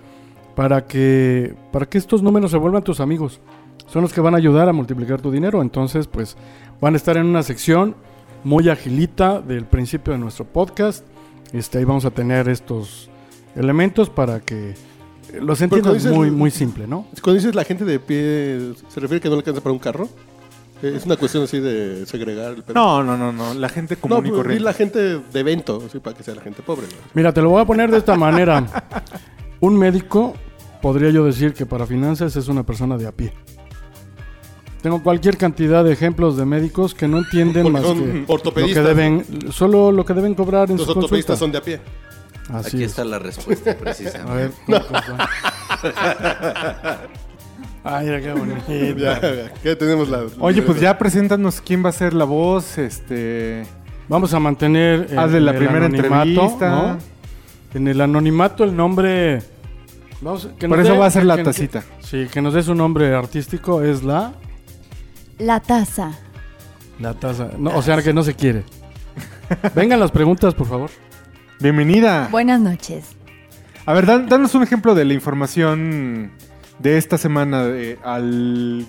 para 0.54 0.86
que, 0.86 1.54
para 1.72 1.86
que 1.86 1.98
estos 1.98 2.22
números 2.22 2.50
se 2.50 2.56
vuelvan 2.56 2.82
tus 2.82 3.00
amigos. 3.00 3.40
Son 3.86 4.02
los 4.02 4.12
que 4.12 4.20
van 4.20 4.34
a 4.34 4.38
ayudar 4.38 4.68
a 4.68 4.72
multiplicar 4.72 5.20
tu 5.20 5.30
dinero. 5.30 5.62
Entonces, 5.62 6.06
pues 6.06 6.36
van 6.80 6.94
a 6.94 6.96
estar 6.96 7.16
en 7.16 7.26
una 7.26 7.42
sección 7.42 7.94
muy 8.48 8.68
agilita 8.70 9.40
del 9.40 9.66
principio 9.66 10.14
de 10.14 10.18
nuestro 10.18 10.44
podcast. 10.46 11.04
Este, 11.52 11.78
ahí 11.78 11.84
vamos 11.84 12.04
a 12.06 12.10
tener 12.10 12.48
estos 12.48 13.10
elementos 13.54 14.08
para 14.08 14.40
que 14.40 14.74
los 15.40 15.60
entiendas 15.60 15.94
dices- 15.94 16.12
muy, 16.14 16.30
muy 16.30 16.50
simple, 16.50 16.86
¿no? 16.86 17.06
Cuando 17.22 17.34
dices 17.40 17.54
la 17.54 17.64
gente 17.64 17.84
de 17.84 17.98
pie, 18.00 18.72
¿se 18.88 19.00
refiere 19.00 19.20
que 19.20 19.28
no 19.28 19.34
le 19.34 19.40
alcanza 19.40 19.60
para 19.60 19.72
un 19.74 19.78
carro? 19.78 20.08
Eh, 20.82 20.94
Es 20.96 21.04
una 21.04 21.16
cuestión 21.16 21.42
así 21.44 21.58
de 21.60 22.06
segregar 22.06 22.54
el. 22.54 22.64
No, 22.74 23.02
no, 23.02 23.16
no, 23.18 23.32
no. 23.32 23.52
La 23.52 23.68
gente 23.68 23.96
no, 23.96 24.00
común 24.00 24.18
y 24.18 24.22
pero 24.30 24.34
di 24.36 24.38
corriente. 24.42 24.64
la 24.64 24.72
gente 24.72 24.98
de 25.18 25.40
evento, 25.40 25.82
así 25.86 25.98
para 25.98 26.16
que 26.16 26.22
sea 26.22 26.34
la 26.34 26.40
gente 26.42 26.62
pobre. 26.62 26.86
¿no? 26.86 26.94
Mira, 27.14 27.32
te 27.32 27.42
lo 27.42 27.50
voy 27.50 27.60
a 27.60 27.64
poner 27.66 27.90
de 27.90 27.98
esta 27.98 28.14
manera. 28.16 28.64
Un 29.60 29.76
médico, 29.76 30.34
podría 30.80 31.10
yo 31.10 31.24
decir 31.24 31.52
que 31.52 31.66
para 31.66 31.84
finanzas 31.84 32.34
es 32.36 32.46
una 32.48 32.62
persona 32.64 32.96
de 32.96 33.06
a 33.08 33.12
pie. 33.12 33.32
Tengo 34.82 35.02
cualquier 35.02 35.36
cantidad 35.36 35.82
de 35.84 35.92
ejemplos 35.92 36.36
de 36.36 36.44
médicos 36.44 36.94
que 36.94 37.08
no 37.08 37.18
entienden 37.18 37.64
Porque 37.64 37.72
más 37.72 37.82
son 37.82 37.98
que 38.24 38.60
lo 38.60 38.66
que 38.74 38.80
deben, 38.80 39.24
solo 39.50 39.90
lo 39.90 40.04
que 40.04 40.14
deben 40.14 40.34
cobrar 40.34 40.70
en 40.70 40.76
Los 40.76 40.86
su 40.86 40.92
ortopedistas 40.92 41.38
consulta. 41.38 41.38
son 41.38 41.52
de 41.52 41.58
a 41.58 41.62
pie. 41.62 41.80
Así 42.56 42.76
aquí 42.76 42.84
es. 42.84 42.90
está 42.90 43.04
la 43.04 43.18
respuesta 43.18 43.72
A 43.72 43.74
precisamente. 43.74 44.32
ver, 44.32 44.50
¿cómo 44.66 44.78
cosa? 44.86 45.28
Ay, 47.84 48.06
mira 48.06 48.20
qué 48.20 48.32
bonito. 48.32 48.62
Ya, 48.98 49.50
ya, 49.64 49.76
tenemos 49.78 50.08
la. 50.08 50.24
Oye, 50.40 50.62
pues 50.62 50.80
ya 50.80 50.96
preséntanos 50.98 51.60
quién 51.60 51.84
va 51.84 51.88
a 51.90 51.92
ser 51.92 52.12
la 52.14 52.24
voz, 52.24 52.78
este... 52.78 53.64
Vamos 54.08 54.32
a 54.32 54.40
mantener 54.40 55.06
el, 55.10 55.18
Hazle 55.18 55.40
la 55.40 55.50
el 55.52 55.58
primera 55.58 55.86
entrevista. 55.86 56.70
¿no? 56.70 56.98
En 57.74 57.88
el 57.88 58.00
anonimato 58.00 58.64
el 58.64 58.74
nombre... 58.76 59.42
vamos- 60.20 60.48
que 60.58 60.68
Por 60.68 60.80
eso 60.80 60.92
dé- 60.92 60.98
va 60.98 61.06
a 61.06 61.10
ser 61.10 61.24
la 61.24 61.36
que- 61.36 61.44
tacita. 61.44 61.84
Sí, 62.00 62.26
que 62.32 62.40
nos 62.40 62.54
dé 62.54 62.62
su 62.62 62.74
nombre 62.74 63.14
artístico 63.14 63.82
es 63.82 64.02
la... 64.02 64.32
La 65.38 65.60
taza. 65.60 66.12
La 66.98 67.14
taza. 67.14 67.50
No, 67.58 67.76
o 67.76 67.82
sea 67.82 68.02
que 68.02 68.12
no 68.12 68.22
se 68.22 68.34
quiere. 68.34 68.64
Vengan 69.74 70.00
las 70.00 70.10
preguntas, 70.10 70.54
por 70.54 70.66
favor. 70.66 70.90
Bienvenida. 71.60 72.28
Buenas 72.30 72.60
noches. 72.60 73.06
A 73.86 73.92
ver, 73.92 74.04
dan- 74.06 74.28
danos 74.28 74.54
un 74.54 74.62
ejemplo 74.62 74.94
de 74.94 75.04
la 75.04 75.14
información 75.14 76.32
de 76.78 76.98
esta 76.98 77.16
semana 77.18 77.64
de- 77.64 77.98
al 78.04 78.86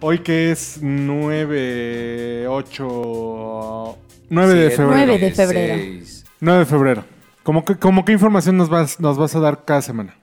hoy 0.00 0.20
que 0.20 0.52
es 0.52 0.78
9 0.82 2.46
8 2.48 3.96
9 4.30 4.54
de 4.54 4.70
febrero. 4.70 5.06
9 5.06 5.18
de 5.18 5.30
febrero. 5.32 5.74
seis. 5.76 6.24
9 6.40 6.58
de 6.60 6.66
febrero. 6.66 7.04
¿Cómo 7.42 7.64
que, 7.64 7.76
cómo 7.76 8.04
qué 8.04 8.12
información 8.12 8.56
nos 8.58 8.68
vas, 8.68 9.00
nos 9.00 9.16
vas 9.18 9.34
a 9.34 9.40
dar 9.40 9.64
cada 9.64 9.82
semana? 9.82 10.14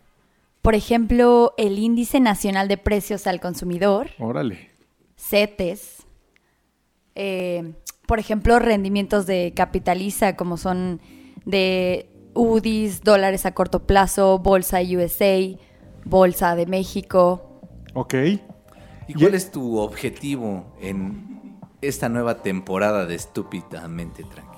Por 0.61 0.75
ejemplo, 0.75 1.53
el 1.57 1.77
Índice 1.77 2.19
Nacional 2.19 2.67
de 2.67 2.77
Precios 2.77 3.27
al 3.27 3.39
Consumidor, 3.39 4.09
Órale. 4.19 4.69
CETES. 5.17 6.05
Eh, 7.15 7.73
por 8.05 8.19
ejemplo, 8.19 8.59
rendimientos 8.59 9.25
de 9.25 9.53
Capitaliza, 9.55 10.35
como 10.35 10.57
son 10.57 11.01
de 11.45 12.09
UDIs, 12.33 13.01
dólares 13.01 13.45
a 13.45 13.53
corto 13.53 13.83
plazo, 13.83 14.39
Bolsa 14.39 14.79
USA, 14.81 15.39
Bolsa 16.03 16.55
de 16.55 16.65
México. 16.65 17.61
Ok. 17.93 18.13
¿Y 19.07 19.13
cuál 19.13 19.35
es 19.35 19.51
tu 19.51 19.77
objetivo 19.77 20.75
en 20.81 21.59
esta 21.81 22.09
nueva 22.09 22.41
temporada 22.41 23.05
de 23.05 23.15
Estúpidamente 23.15 24.23
Tranquilo? 24.23 24.55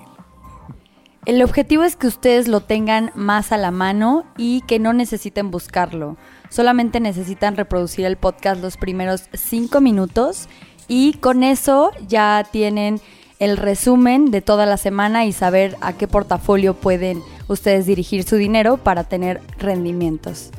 El 1.26 1.42
objetivo 1.42 1.84
es 1.84 1.96
que 1.96 2.06
ustedes 2.06 2.48
lo 2.48 2.60
tengan 2.60 3.12
más 3.14 3.52
a 3.52 3.58
la 3.58 3.70
mano 3.70 4.24
y 4.38 4.62
que 4.62 4.78
no 4.78 4.94
necesiten 4.94 5.50
buscarlo. 5.50 6.16
Solamente 6.48 7.00
necesitan 7.00 7.56
reproducir 7.56 8.04
el 8.06 8.16
podcast 8.16 8.62
los 8.62 8.76
primeros 8.76 9.24
cinco 9.34 9.80
minutos 9.80 10.48
y 10.88 11.14
con 11.14 11.42
eso 11.44 11.90
ya 12.06 12.46
tienen 12.50 13.00
el 13.38 13.56
resumen 13.56 14.30
de 14.30 14.40
toda 14.40 14.66
la 14.66 14.76
semana 14.76 15.24
y 15.26 15.32
saber 15.32 15.76
a 15.80 15.92
qué 15.92 16.08
portafolio 16.08 16.74
pueden 16.74 17.22
ustedes 17.46 17.86
dirigir 17.86 18.24
su 18.24 18.36
dinero 18.36 18.78
para 18.78 19.04
tener 19.04 19.40
rendimientos. 19.58 20.50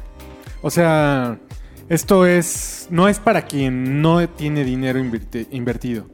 O 0.62 0.70
sea, 0.70 1.40
esto 1.90 2.26
es 2.26 2.88
no 2.90 3.08
es 3.08 3.20
para 3.20 3.44
quien 3.44 4.02
no 4.02 4.28
tiene 4.30 4.64
dinero 4.64 5.00
invertido, 5.00 6.06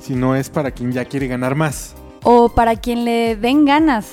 sino 0.00 0.34
es 0.34 0.50
para 0.50 0.72
quien 0.72 0.92
ya 0.92 1.04
quiere 1.04 1.26
ganar 1.28 1.54
más. 1.54 1.94
O 2.22 2.50
para 2.50 2.76
quien 2.76 3.04
le 3.04 3.36
den 3.36 3.64
ganas, 3.64 4.06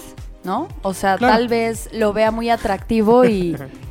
¿no? 0.43 0.67
O 0.83 0.93
sea, 0.93 1.17
Claro. 1.17 1.33
tal 1.33 1.47
vez 1.49 1.89
lo 1.91 2.13
vea 2.13 2.31
muy 2.31 2.49
atractivo 2.49 3.25
y, 3.25 3.57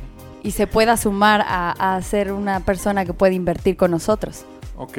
y 0.47 0.51
se 0.51 0.65
pueda 0.65 0.95
sumar 0.95 1.43
a, 1.45 1.99
ser 2.01 2.31
una 2.31 2.61
persona 2.61 3.03
que 3.03 3.11
puede 3.11 3.33
invertir 3.33 3.75
con 3.75 3.91
nosotros. 3.91 4.45
Ok. 4.77 4.97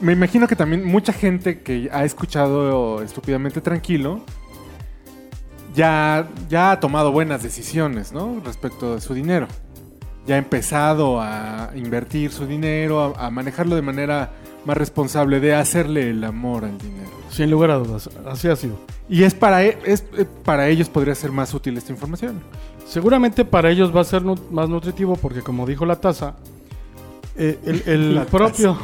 Me 0.00 0.14
imagino 0.14 0.48
que 0.48 0.56
también 0.56 0.82
mucha 0.86 1.12
gente 1.12 1.60
que 1.60 1.90
ha 1.92 2.06
escuchado 2.06 3.02
estúpidamente 3.02 3.60
tranquilo 3.60 4.22
ya, 5.74 6.26
ya 6.48 6.70
ha 6.70 6.80
tomado 6.80 7.12
buenas 7.12 7.42
decisiones, 7.42 8.12
¿no? 8.12 8.40
Respecto 8.42 8.94
de 8.94 9.02
su 9.02 9.12
dinero. 9.12 9.46
Ya 10.26 10.36
ha 10.36 10.38
empezado 10.38 11.20
a 11.20 11.72
invertir 11.74 12.32
su 12.32 12.46
dinero, 12.46 13.14
a 13.18 13.28
manejarlo 13.28 13.76
de 13.76 13.82
manera 13.82 14.32
más 14.66 14.76
responsable, 14.76 15.40
de 15.40 15.54
hacerle 15.54 16.10
el 16.10 16.22
amor 16.24 16.64
al 16.64 16.78
dinero. 16.78 17.10
Sin 17.30 17.50
lugar 17.50 17.70
a 17.70 17.76
dudas, 17.76 18.08
así 18.26 18.48
ha 18.48 18.56
sido. 18.56 18.78
Y 19.08 19.24
es 19.24 19.34
para, 19.34 19.64
e- 19.64 19.78
es, 19.84 20.04
eh, 20.16 20.26
para 20.44 20.68
ellos 20.68 20.88
podría 20.88 21.14
ser 21.14 21.32
más 21.32 21.52
útil 21.54 21.76
esta 21.76 21.92
información. 21.92 22.40
Seguramente 22.86 23.44
para 23.44 23.70
ellos 23.70 23.94
va 23.94 24.02
a 24.02 24.04
ser 24.04 24.22
más 24.22 24.68
nutritivo 24.68 25.16
porque 25.16 25.42
como 25.42 25.66
dijo 25.66 25.84
la 25.86 25.96
taza, 25.96 26.34
eh, 27.36 27.58
el, 27.64 27.82
el 27.86 28.14
La 28.14 28.24
propio... 28.24 28.76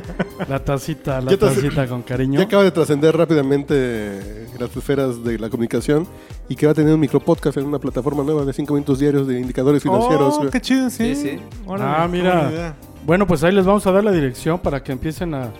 la 0.48 0.64
tacita, 0.64 1.20
la 1.20 1.36
tacita 1.36 1.86
con 1.88 2.02
cariño. 2.02 2.38
Ya 2.38 2.46
acaba 2.46 2.62
de 2.62 2.70
trascender 2.70 3.16
rápidamente 3.16 4.46
las 4.58 4.74
esferas 4.76 5.22
de 5.24 5.38
la 5.38 5.48
comunicación 5.50 6.06
y 6.48 6.54
que 6.56 6.66
va 6.66 6.72
a 6.72 6.74
tener 6.74 6.94
un 6.94 7.00
micropodcast 7.00 7.56
en 7.58 7.66
una 7.66 7.78
plataforma 7.78 8.22
nueva 8.22 8.44
de 8.44 8.52
5 8.52 8.72
minutos 8.74 8.98
diarios 8.98 9.26
de 9.26 9.40
indicadores 9.40 9.82
financieros. 9.82 10.38
Oh, 10.40 10.50
qué 10.50 10.60
chido, 10.60 10.88
sí. 10.90 11.14
Sí, 11.14 11.22
sí. 11.30 11.40
Órale, 11.66 11.90
Ah, 12.02 12.08
mira. 12.08 12.76
Bueno, 13.04 13.26
pues 13.26 13.42
ahí 13.44 13.52
les 13.52 13.64
vamos 13.64 13.86
a 13.86 13.92
dar 13.92 14.02
la 14.04 14.12
dirección 14.12 14.58
para 14.58 14.82
que 14.82 14.92
empiecen 14.92 15.34
a, 15.34 15.50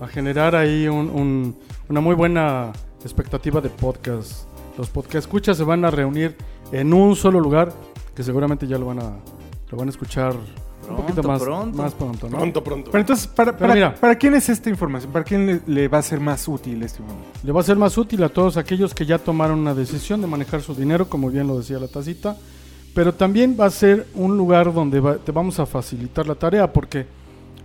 a 0.00 0.06
generar 0.08 0.54
ahí 0.56 0.88
un- 0.88 1.10
un- 1.10 1.56
una 1.88 2.00
muy 2.00 2.14
buena 2.14 2.72
expectativa 3.02 3.60
de 3.60 3.68
podcast. 3.70 4.46
Los 4.76 4.88
podcast 4.90 5.26
escuchas 5.26 5.56
se 5.56 5.64
van 5.64 5.84
a 5.84 5.90
reunir 5.90 6.36
en 6.72 6.92
un 6.92 7.16
solo 7.16 7.40
lugar 7.40 7.72
que 8.14 8.22
seguramente 8.22 8.66
ya 8.66 8.78
lo 8.78 8.86
van 8.86 8.98
a, 9.00 9.16
lo 9.70 9.78
van 9.78 9.88
a 9.88 9.90
escuchar 9.90 10.34
un 10.90 10.96
Pronto, 10.96 11.02
poquito 11.14 11.28
más 11.28 11.42
pronto. 11.42 11.82
más 11.82 11.94
pronto, 11.94 12.28
¿no? 12.28 12.36
Pronto, 12.38 12.64
pronto. 12.64 12.90
Pero 12.90 13.00
entonces, 13.00 13.26
¿para, 13.26 13.52
Pero 13.52 13.58
para, 13.60 13.74
mira. 13.74 13.94
¿para 13.94 14.14
quién 14.16 14.34
es 14.34 14.48
esta 14.48 14.70
información? 14.70 15.12
¿Para 15.12 15.24
quién 15.24 15.46
le, 15.46 15.60
le 15.66 15.88
va 15.88 15.98
a 15.98 16.02
ser 16.02 16.20
más 16.20 16.46
útil 16.48 16.82
esta 16.82 17.00
información? 17.00 17.32
Le 17.42 17.52
va 17.52 17.60
a 17.60 17.64
ser 17.64 17.76
más 17.76 17.96
útil 17.98 18.22
a 18.22 18.28
todos 18.28 18.56
aquellos 18.56 18.94
que 18.94 19.04
ya 19.06 19.18
tomaron 19.18 19.58
una 19.58 19.74
decisión 19.74 20.20
de 20.20 20.26
manejar 20.26 20.62
su 20.62 20.74
dinero, 20.74 21.08
como 21.08 21.30
bien 21.30 21.46
lo 21.46 21.58
decía 21.58 21.78
la 21.78 21.88
tacita, 21.88 22.36
pero 22.94 23.14
también 23.14 23.56
va 23.58 23.66
a 23.66 23.70
ser 23.70 24.06
un 24.14 24.36
lugar 24.36 24.72
donde 24.72 25.00
va- 25.00 25.16
te 25.18 25.30
vamos 25.32 25.60
a 25.60 25.66
facilitar 25.66 26.26
la 26.26 26.34
tarea, 26.34 26.72
porque 26.72 27.06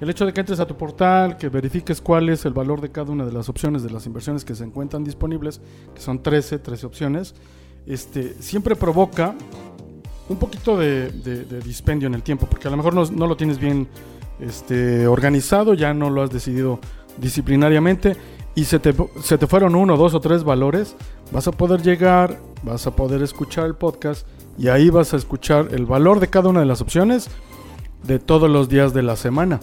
el 0.01 0.09
hecho 0.09 0.25
de 0.25 0.33
que 0.33 0.41
entres 0.41 0.59
a 0.59 0.65
tu 0.67 0.75
portal, 0.75 1.37
que 1.37 1.47
verifiques 1.49 2.01
cuál 2.01 2.27
es 2.29 2.43
el 2.45 2.51
valor 2.53 2.81
de 2.81 2.91
cada 2.91 3.11
una 3.11 3.25
de 3.25 3.31
las 3.31 3.47
opciones 3.47 3.83
de 3.83 3.89
las 3.89 4.05
inversiones 4.05 4.43
que 4.43 4.53
se 4.53 4.63
encuentran 4.65 5.03
disponibles, 5.03 5.61
que 5.95 6.01
son 6.01 6.21
13, 6.21 6.59
13 6.59 6.85
opciones, 6.85 7.33
este, 7.85 8.35
siempre 8.41 8.75
provoca 8.75 9.33
un 10.29 10.37
poquito 10.37 10.77
de, 10.77 11.09
de- 11.09 11.59
dispendio 11.61 12.07
en 12.07 12.13
el 12.13 12.23
tiempo, 12.23 12.47
porque 12.49 12.67
a 12.67 12.71
lo 12.71 12.77
mejor 12.77 12.93
no, 12.93 13.05
no 13.05 13.27
lo 13.27 13.35
tienes 13.35 13.59
bien 13.59 13.87
este, 14.39 15.07
organizado, 15.07 15.73
ya 15.73 15.93
no 15.93 16.09
lo 16.09 16.23
has 16.23 16.31
decidido 16.31 16.79
disciplinariamente 17.17 18.15
y 18.55 18.65
se 18.65 18.79
te, 18.79 18.93
se 19.21 19.37
te 19.37 19.47
fueron 19.47 19.75
uno, 19.75 19.97
dos 19.97 20.13
o 20.13 20.19
tres 20.19 20.43
valores, 20.43 20.95
vas 21.31 21.47
a 21.47 21.51
poder 21.51 21.81
llegar, 21.81 22.39
vas 22.63 22.85
a 22.87 22.95
poder 22.95 23.21
escuchar 23.21 23.65
el 23.65 23.75
podcast 23.75 24.27
y 24.57 24.67
ahí 24.67 24.89
vas 24.89 25.13
a 25.13 25.17
escuchar 25.17 25.69
el 25.71 25.85
valor 25.85 26.19
de 26.19 26.27
cada 26.29 26.49
una 26.49 26.59
de 26.59 26.65
las 26.67 26.81
opciones 26.81 27.29
de 28.03 28.19
todos 28.19 28.49
los 28.49 28.69
días 28.69 28.93
de 28.93 29.01
la 29.03 29.15
semana. 29.15 29.59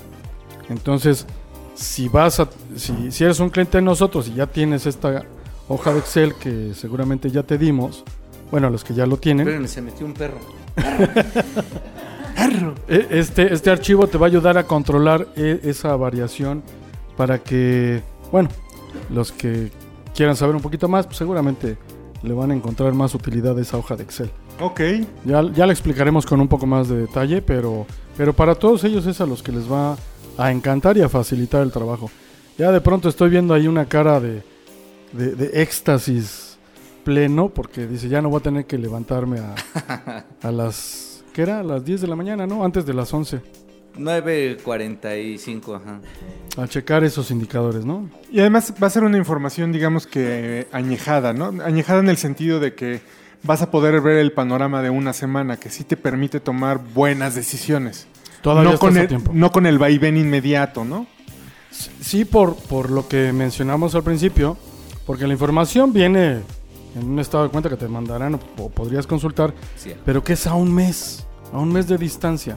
Entonces, 0.69 1.27
si 1.75 2.09
vas 2.09 2.41
a, 2.41 2.49
si, 2.77 3.11
si 3.13 3.25
eres 3.25 3.41
un 3.41 3.51
cliente 3.51 3.79
de 3.79 3.83
nosotros 3.83 4.29
y 4.29 4.35
ya 4.35 4.47
tienes 4.47 4.87
esta 4.87 5.25
hoja 5.69 5.93
de 5.93 6.01
Excel 6.01 6.35
que 6.35 6.75
seguramente 6.75 7.31
ya 7.31 7.43
te 7.45 7.59
dimos, 7.59 8.05
bueno, 8.51 8.71
los 8.71 8.85
que 8.85 8.95
ya 8.95 9.07
lo 9.07 9.17
tienen, 9.17 9.47
Espérenme, 9.47 9.69
se 9.69 9.83
metió 9.83 10.07
un 10.07 10.15
perro. 10.15 10.39
E- 12.89 13.07
Este, 13.11 13.53
este 13.53 13.71
archivo 13.71 14.07
te 14.07 14.19
va 14.19 14.27
a 14.27 14.29
ayudar 14.29 14.59
a 14.59 14.65
controlar 14.67 15.27
e- 15.37 15.61
esa 15.65 15.95
variación 15.97 16.63
para 17.17 17.39
que, 17.39 18.03
bueno, 18.33 18.49
los 19.11 19.31
que 19.33 19.71
quieran 20.15 20.37
saber 20.37 20.57
un 20.57 20.63
poquito 20.63 20.89
más, 20.89 21.07
pues 21.07 21.19
seguramente 21.19 21.77
le 22.23 22.33
van 22.35 22.51
a 22.51 22.55
encontrar 22.55 22.93
más 22.93 23.15
utilidad 23.15 23.57
a 23.59 23.63
esa 23.63 23.77
hoja 23.79 23.97
de 23.97 24.03
Excel. 24.03 24.31
Ok. 24.61 24.81
Ya, 25.25 25.43
ya 25.53 25.67
la 25.67 25.73
explicaremos 25.73 26.27
con 26.27 26.41
un 26.41 26.49
poco 26.49 26.67
más 26.67 26.89
de 26.89 26.97
detalle, 26.99 27.41
pero, 27.43 27.87
pero 28.17 28.33
para 28.33 28.55
todos 28.55 28.85
ellos 28.85 29.07
es 29.07 29.21
a 29.21 29.27
los 29.27 29.43
que 29.43 29.53
les 29.53 29.71
va 29.71 29.97
a 30.37 30.51
encantar 30.51 30.97
y 30.97 31.03
a 31.03 31.09
facilitar 31.09 31.63
el 31.63 31.73
trabajo. 31.73 32.11
Ya 32.59 32.71
de 32.73 32.81
pronto 32.81 33.09
estoy 33.09 33.31
viendo 33.31 33.55
ahí 33.55 33.67
una 33.69 33.87
cara 33.87 34.21
de, 34.21 34.43
de, 35.13 35.35
de 35.35 35.63
éxtasis 35.63 36.50
pleno, 37.05 37.49
porque 37.49 37.87
dice, 37.87 38.09
ya 38.09 38.23
no 38.23 38.29
voy 38.29 38.41
a 38.41 38.43
tener 38.43 38.67
que 38.67 38.79
levantarme 38.79 39.41
a, 39.41 39.55
a 40.43 40.53
las, 40.53 41.25
¿qué 41.33 41.43
era? 41.43 41.61
A 41.61 41.63
las 41.63 41.85
10 41.85 42.03
de 42.03 42.07
la 42.07 42.17
mañana, 42.17 42.47
¿no? 42.47 42.65
Antes 42.65 42.87
de 42.87 42.95
las 42.95 43.13
11, 43.13 43.41
9.45, 43.99 45.77
ajá. 45.77 46.01
a 46.57 46.69
checar 46.69 47.05
esos 47.05 47.31
indicadores, 47.31 47.85
¿no? 47.85 48.09
Y 48.31 48.41
además 48.41 48.75
va 48.83 48.87
a 48.87 48.91
ser 48.91 49.05
una 49.05 49.19
información, 49.19 49.73
digamos 49.73 50.07
que 50.07 50.69
añejada, 50.73 51.33
¿no? 51.33 51.53
Añejada 51.63 52.01
en 52.01 52.09
el 52.09 52.17
sentido 52.17 52.61
de 52.61 52.75
que 52.75 53.01
vas 53.43 53.63
a 53.63 53.71
poder 53.71 54.01
ver 54.01 54.19
el 54.19 54.33
panorama 54.33 54.83
de 54.83 54.91
una 54.91 55.13
semana, 55.13 55.59
que 55.59 55.71
sí 55.71 55.85
te 55.85 55.97
permite 55.97 56.41
tomar 56.41 56.81
buenas 56.95 57.35
decisiones. 57.35 58.07
Todavía 58.43 58.73
no, 58.73 58.79
con 58.79 58.97
el, 58.97 59.09
tiempo. 59.09 59.33
no 59.35 59.53
con 59.53 59.67
el 59.67 59.79
vaivén 59.79 60.17
inmediato, 60.17 60.85
¿no? 60.85 61.07
Sí, 62.01 62.25
por, 62.25 62.57
por 62.57 62.91
lo 62.91 63.07
que 63.07 63.33
mencionamos 63.33 63.95
al 63.95 64.03
principio, 64.03 64.57
porque 65.07 65.27
la 65.27 65.35
información 65.35 65.93
viene 65.93 66.41
en 66.97 67.09
un 67.11 67.19
estado 67.19 67.45
de 67.45 67.51
cuenta 67.51 67.69
que 67.69 67.77
te 67.77 67.89
mandarán 67.89 68.35
o, 68.35 68.41
o 68.59 68.69
podrías 68.71 69.07
consultar, 69.07 69.55
Sí. 69.77 69.93
pero 70.05 70.23
que 70.25 70.33
es 70.35 70.47
a 70.47 70.55
un 70.55 70.73
mes, 70.75 71.27
a 71.53 71.59
un 71.59 71.73
mes 71.73 71.87
de 71.89 71.97
distancia. 71.99 72.57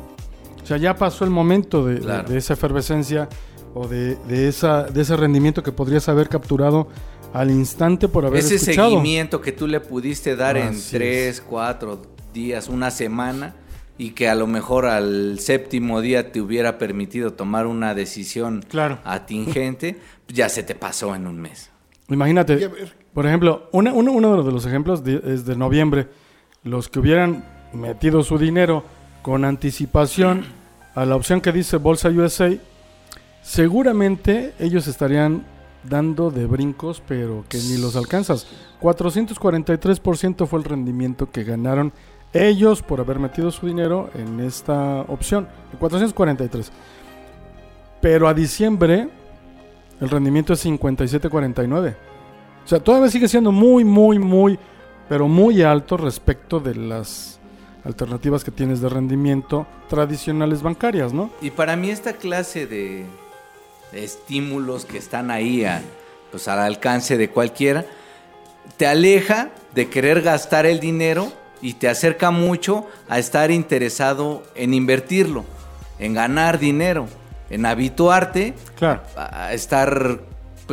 O 0.61 0.65
sea, 0.65 0.77
ya 0.77 0.95
pasó 0.95 1.23
el 1.25 1.29
momento 1.29 1.85
de, 1.85 1.95
de- 1.95 1.99
Claro. 2.01 2.29
de 2.29 2.37
esa 2.37 2.53
efervescencia 2.53 3.27
o 3.73 3.87
de, 3.87 4.15
de 4.27 4.47
esa, 4.47 4.83
de 4.83 5.01
ese 5.01 5.17
rendimiento 5.17 5.61
que 5.63 5.71
podrías 5.71 6.07
haber 6.09 6.29
capturado 6.29 6.87
al 7.33 7.49
instante 7.51 8.07
por 8.07 8.25
haber 8.25 8.39
Ese 8.39 8.55
escuchado. 8.55 8.89
seguimiento 8.91 9.41
que 9.41 9.51
tú 9.51 9.67
le 9.67 9.79
pudiste 9.79 10.35
dar 10.35 10.55
en 10.57 10.79
tres, 10.91 11.41
cuatro 11.41 12.01
días, 12.33 12.69
una 12.69 12.91
semana, 12.91 13.55
y 13.97 14.11
que 14.11 14.27
a 14.29 14.35
lo 14.35 14.47
mejor 14.47 14.85
al 14.85 15.39
séptimo 15.39 16.01
día 16.01 16.31
te 16.31 16.41
hubiera 16.41 16.77
permitido 16.77 17.33
tomar 17.33 17.65
una 17.67 17.93
decisión 17.95 18.63
Claro. 18.67 18.99
atingente, 19.03 19.99
ya 20.27 20.49
se 20.49 20.63
te 20.63 20.75
pasó 20.75 21.15
en 21.15 21.27
un 21.27 21.39
mes. 21.41 21.69
Y 22.07 22.13
a 22.13 22.15
Imagínate, 22.15 22.55
ver, 22.55 22.95
Por 23.13 23.25
ejemplo, 23.27 23.69
una- 23.71 23.93
uno, 23.93 24.11
uno 24.11 24.43
de 24.43 24.51
los 24.51 24.65
ejemplos 24.65 25.03
es 25.05 25.45
de 25.45 25.55
noviembre. 25.55 26.07
Los 26.63 26.89
que 26.89 26.99
hubieran 26.99 27.45
metido 27.73 28.23
su 28.23 28.37
dinero 28.37 28.83
con 29.21 29.45
anticipación 29.45 30.45
a 30.95 31.05
la 31.05 31.15
opción 31.15 31.41
que 31.41 31.51
dice 31.51 31.77
Bolsa 31.77 32.09
USA, 32.09 32.51
seguramente 33.41 34.53
ellos 34.59 34.87
estarían 34.87 35.45
dando 35.83 36.31
de 36.31 36.45
brincos, 36.45 37.01
pero 37.07 37.43
que 37.49 37.57
ni 37.57 37.77
los 37.77 37.95
alcanzas. 37.95 38.47
443% 38.81 40.47
fue 40.47 40.59
el 40.59 40.65
rendimiento 40.65 41.29
que 41.29 41.43
ganaron 41.43 41.91
ellos 42.31 42.81
por 42.81 42.99
haber 42.99 43.19
metido 43.19 43.51
su 43.51 43.67
dinero 43.67 44.09
en 44.15 44.39
esta 44.39 45.01
opción. 45.01 45.47
443. 45.79 46.71
Pero 48.01 48.27
a 48.27 48.33
diciembre 48.33 49.09
el 50.01 50.09
rendimiento 50.09 50.53
es 50.53 50.65
57.49. 50.65 51.95
O 52.65 52.67
sea, 52.67 52.79
todavía 52.79 53.09
sigue 53.09 53.27
siendo 53.27 53.51
muy, 53.51 53.83
muy, 53.83 54.19
muy, 54.19 54.57
pero 55.09 55.27
muy 55.27 55.61
alto 55.63 55.97
respecto 55.97 56.59
de 56.59 56.75
las 56.75 57.39
alternativas 57.83 58.43
que 58.43 58.51
tienes 58.51 58.79
de 58.81 58.87
rendimiento 58.89 59.67
tradicionales 59.89 60.61
bancarias, 60.61 61.11
¿no? 61.11 61.29
Y 61.41 61.51
para 61.51 61.75
mí 61.75 61.89
esta 61.89 62.13
clase 62.13 62.65
de, 62.65 63.05
de 63.91 64.03
estímulos 64.03 64.85
que 64.85 64.97
están 64.97 65.29
ahí 65.31 65.65
a- 65.65 65.81
pues 66.31 66.47
al 66.47 66.59
alcance 66.59 67.17
de 67.17 67.29
cualquiera, 67.29 67.85
te 68.77 68.87
aleja 68.87 69.49
de 69.75 69.89
querer 69.89 70.21
gastar 70.21 70.65
el 70.65 70.79
dinero 70.79 71.31
y 71.61 71.73
te 71.73 71.87
acerca 71.89 72.31
mucho 72.31 72.87
a 73.09 73.19
estar 73.19 73.51
interesado 73.51 74.43
en 74.55 74.73
invertirlo, 74.73 75.43
en 75.99 76.13
ganar 76.13 76.57
dinero, 76.59 77.07
en 77.49 77.65
habituarte 77.65 78.53
Claro. 78.77 79.01
a 79.15 79.45
a 79.47 79.53
estar, 79.53 80.21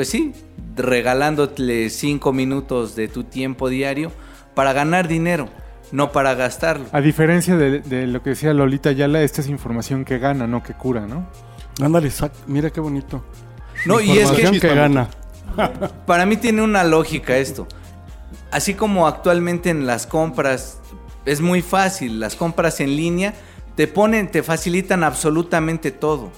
pues 0.01 0.09
sí, 0.09 0.33
regalándote 0.77 1.91
cinco 1.91 2.33
minutos 2.33 2.97
de 2.97 3.07
tu 3.07 3.25
tiempo 3.25 3.69
diario 3.69 4.11
para 4.55 4.73
ganar 4.73 5.09
dinero, 5.09 5.51
no 5.93 6.11
para 6.11 6.35
gastarlo. 6.35 6.87
A 6.93 7.03
diferencia 7.03 7.55
de, 7.55 7.81
de 7.81 8.07
lo 8.07 8.23
que 8.23 8.31
decía 8.31 8.55
Lolita 8.55 8.93
Yala, 8.93 9.21
esta 9.21 9.43
es 9.43 9.49
información 9.51 10.07
que 10.07 10.19
gana, 10.19 10.47
no 10.47 10.63
que 10.63 10.73
cura, 10.73 11.07
¿no? 11.07 11.29
Ándale, 11.83 12.11
mira 12.47 12.71
qué 12.71 12.81
bonito. 12.81 13.23
No, 13.85 14.01
y 14.01 14.13
es 14.13 14.31
que 14.31 14.41
Información 14.41 14.59
que 14.59 14.75
gana. 14.75 15.11
Para 16.07 16.25
mí 16.25 16.39
tiene 16.39 16.63
una 16.63 16.83
lógica 16.83 17.37
esto. 17.37 17.69
Así 18.51 18.73
como 18.73 19.07
actualmente 19.07 19.69
en 19.69 19.87
las 19.87 20.07
compras 20.07 20.79
es 21.27 21.43
muy 21.43 21.61
fácil, 21.61 22.21
las 22.21 22.37
compras 22.37 22.81
en 22.81 22.97
línea 22.97 23.35
te 23.77 23.87
ponen, 23.87 24.31
te 24.31 24.43
facilitan 24.43 25.05
absolutamente 25.05 25.91
todo. 25.91 26.33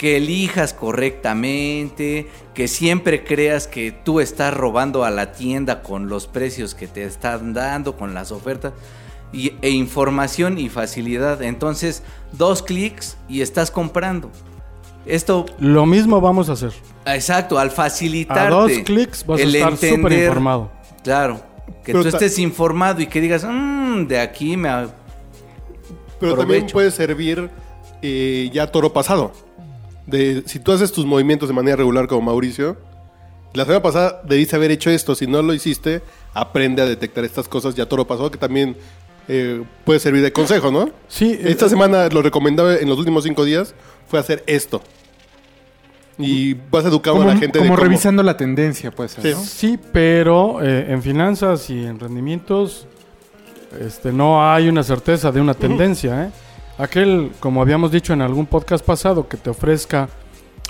Que 0.00 0.16
elijas 0.16 0.72
correctamente, 0.72 2.26
que 2.54 2.68
siempre 2.68 3.22
creas 3.22 3.66
que 3.66 3.92
tú 3.92 4.20
estás 4.20 4.54
robando 4.54 5.04
a 5.04 5.10
la 5.10 5.32
tienda 5.32 5.82
con 5.82 6.08
los 6.08 6.26
precios 6.26 6.74
que 6.74 6.86
te 6.86 7.04
están 7.04 7.52
dando, 7.52 7.98
con 7.98 8.14
las 8.14 8.32
ofertas, 8.32 8.72
y- 9.30 9.52
e 9.60 9.68
información 9.68 10.56
y 10.56 10.70
facilidad. 10.70 11.42
Entonces, 11.42 12.02
dos 12.32 12.62
clics 12.62 13.18
y 13.28 13.42
estás 13.42 13.70
comprando. 13.70 14.30
Esto 15.04 15.44
Lo 15.58 15.84
mismo 15.84 16.18
vamos 16.18 16.48
a 16.48 16.52
hacer. 16.52 16.72
Exacto, 17.04 17.58
al 17.58 17.70
facilitarte. 17.70 18.40
A 18.46 18.48
dos 18.50 18.72
clics 18.86 19.26
vas 19.26 19.38
a 19.38 19.42
estar 19.44 19.76
súper 19.76 20.12
informado. 20.14 20.70
Claro, 21.04 21.42
que 21.84 21.92
Pero 21.92 22.02
tú 22.04 22.08
estés 22.08 22.38
informado 22.38 23.02
y 23.02 23.06
que 23.06 23.20
digas, 23.20 23.44
"Mm, 23.44 24.06
de 24.06 24.18
aquí 24.18 24.56
me... 24.56 24.70
ha-". 24.70 24.88
Pero 26.18 26.36
también 26.36 26.66
puede 26.72 26.90
servir 26.90 27.50
eh, 28.00 28.48
ya 28.50 28.66
toro 28.66 28.90
pasado. 28.94 29.30
De, 30.06 30.42
si 30.46 30.58
tú 30.58 30.72
haces 30.72 30.92
tus 30.92 31.06
movimientos 31.06 31.48
de 31.48 31.54
manera 31.54 31.76
regular 31.76 32.06
como 32.08 32.22
Mauricio, 32.22 32.76
la 33.54 33.64
semana 33.64 33.82
pasada 33.82 34.22
debiste 34.24 34.56
haber 34.56 34.70
hecho 34.70 34.90
esto. 34.90 35.14
Si 35.14 35.26
no 35.26 35.42
lo 35.42 35.54
hiciste, 35.54 36.02
aprende 36.34 36.82
a 36.82 36.86
detectar 36.86 37.24
estas 37.24 37.48
cosas 37.48 37.74
ya 37.74 37.86
toro 37.86 38.06
pasado, 38.06 38.30
que 38.30 38.38
también 38.38 38.76
eh, 39.28 39.62
puede 39.84 40.00
servir 40.00 40.22
de 40.22 40.32
consejo, 40.32 40.70
¿no? 40.70 40.90
Sí, 41.08 41.38
Esta 41.42 41.66
eh, 41.66 41.68
semana 41.68 42.08
lo 42.08 42.22
recomendaba 42.22 42.76
en 42.76 42.88
los 42.88 42.98
últimos 42.98 43.24
cinco 43.24 43.44
días 43.44 43.74
fue 44.08 44.18
hacer 44.18 44.42
esto. 44.46 44.82
Y 46.18 46.52
vas 46.70 46.84
educando 46.84 47.22
a 47.22 47.26
la 47.26 47.36
gente 47.36 47.58
de 47.58 47.64
como 47.64 47.76
cómo- 47.76 47.82
revisando 47.82 48.22
la 48.22 48.36
tendencia, 48.36 48.90
puede 48.90 49.08
ser, 49.08 49.22
Sí. 49.24 49.30
¿no? 49.32 49.42
Sí, 49.44 49.78
pero 49.92 50.62
eh, 50.62 50.86
en 50.92 51.02
finanzas 51.02 51.70
y 51.70 51.84
en 51.86 51.98
rendimientos 51.98 52.86
este, 53.80 54.12
no 54.12 54.46
hay 54.52 54.68
una 54.68 54.82
certeza 54.82 55.32
de 55.32 55.40
una 55.40 55.54
tendencia. 55.54 56.24
¿eh? 56.26 56.30
Aquel, 56.82 57.32
como 57.40 57.60
habíamos 57.62 57.90
dicho 57.92 58.12
en 58.12 58.22
algún 58.22 58.46
podcast 58.46 58.84
pasado, 58.84 59.28
que 59.28 59.36
te 59.36 59.50
ofrezca 59.50 60.08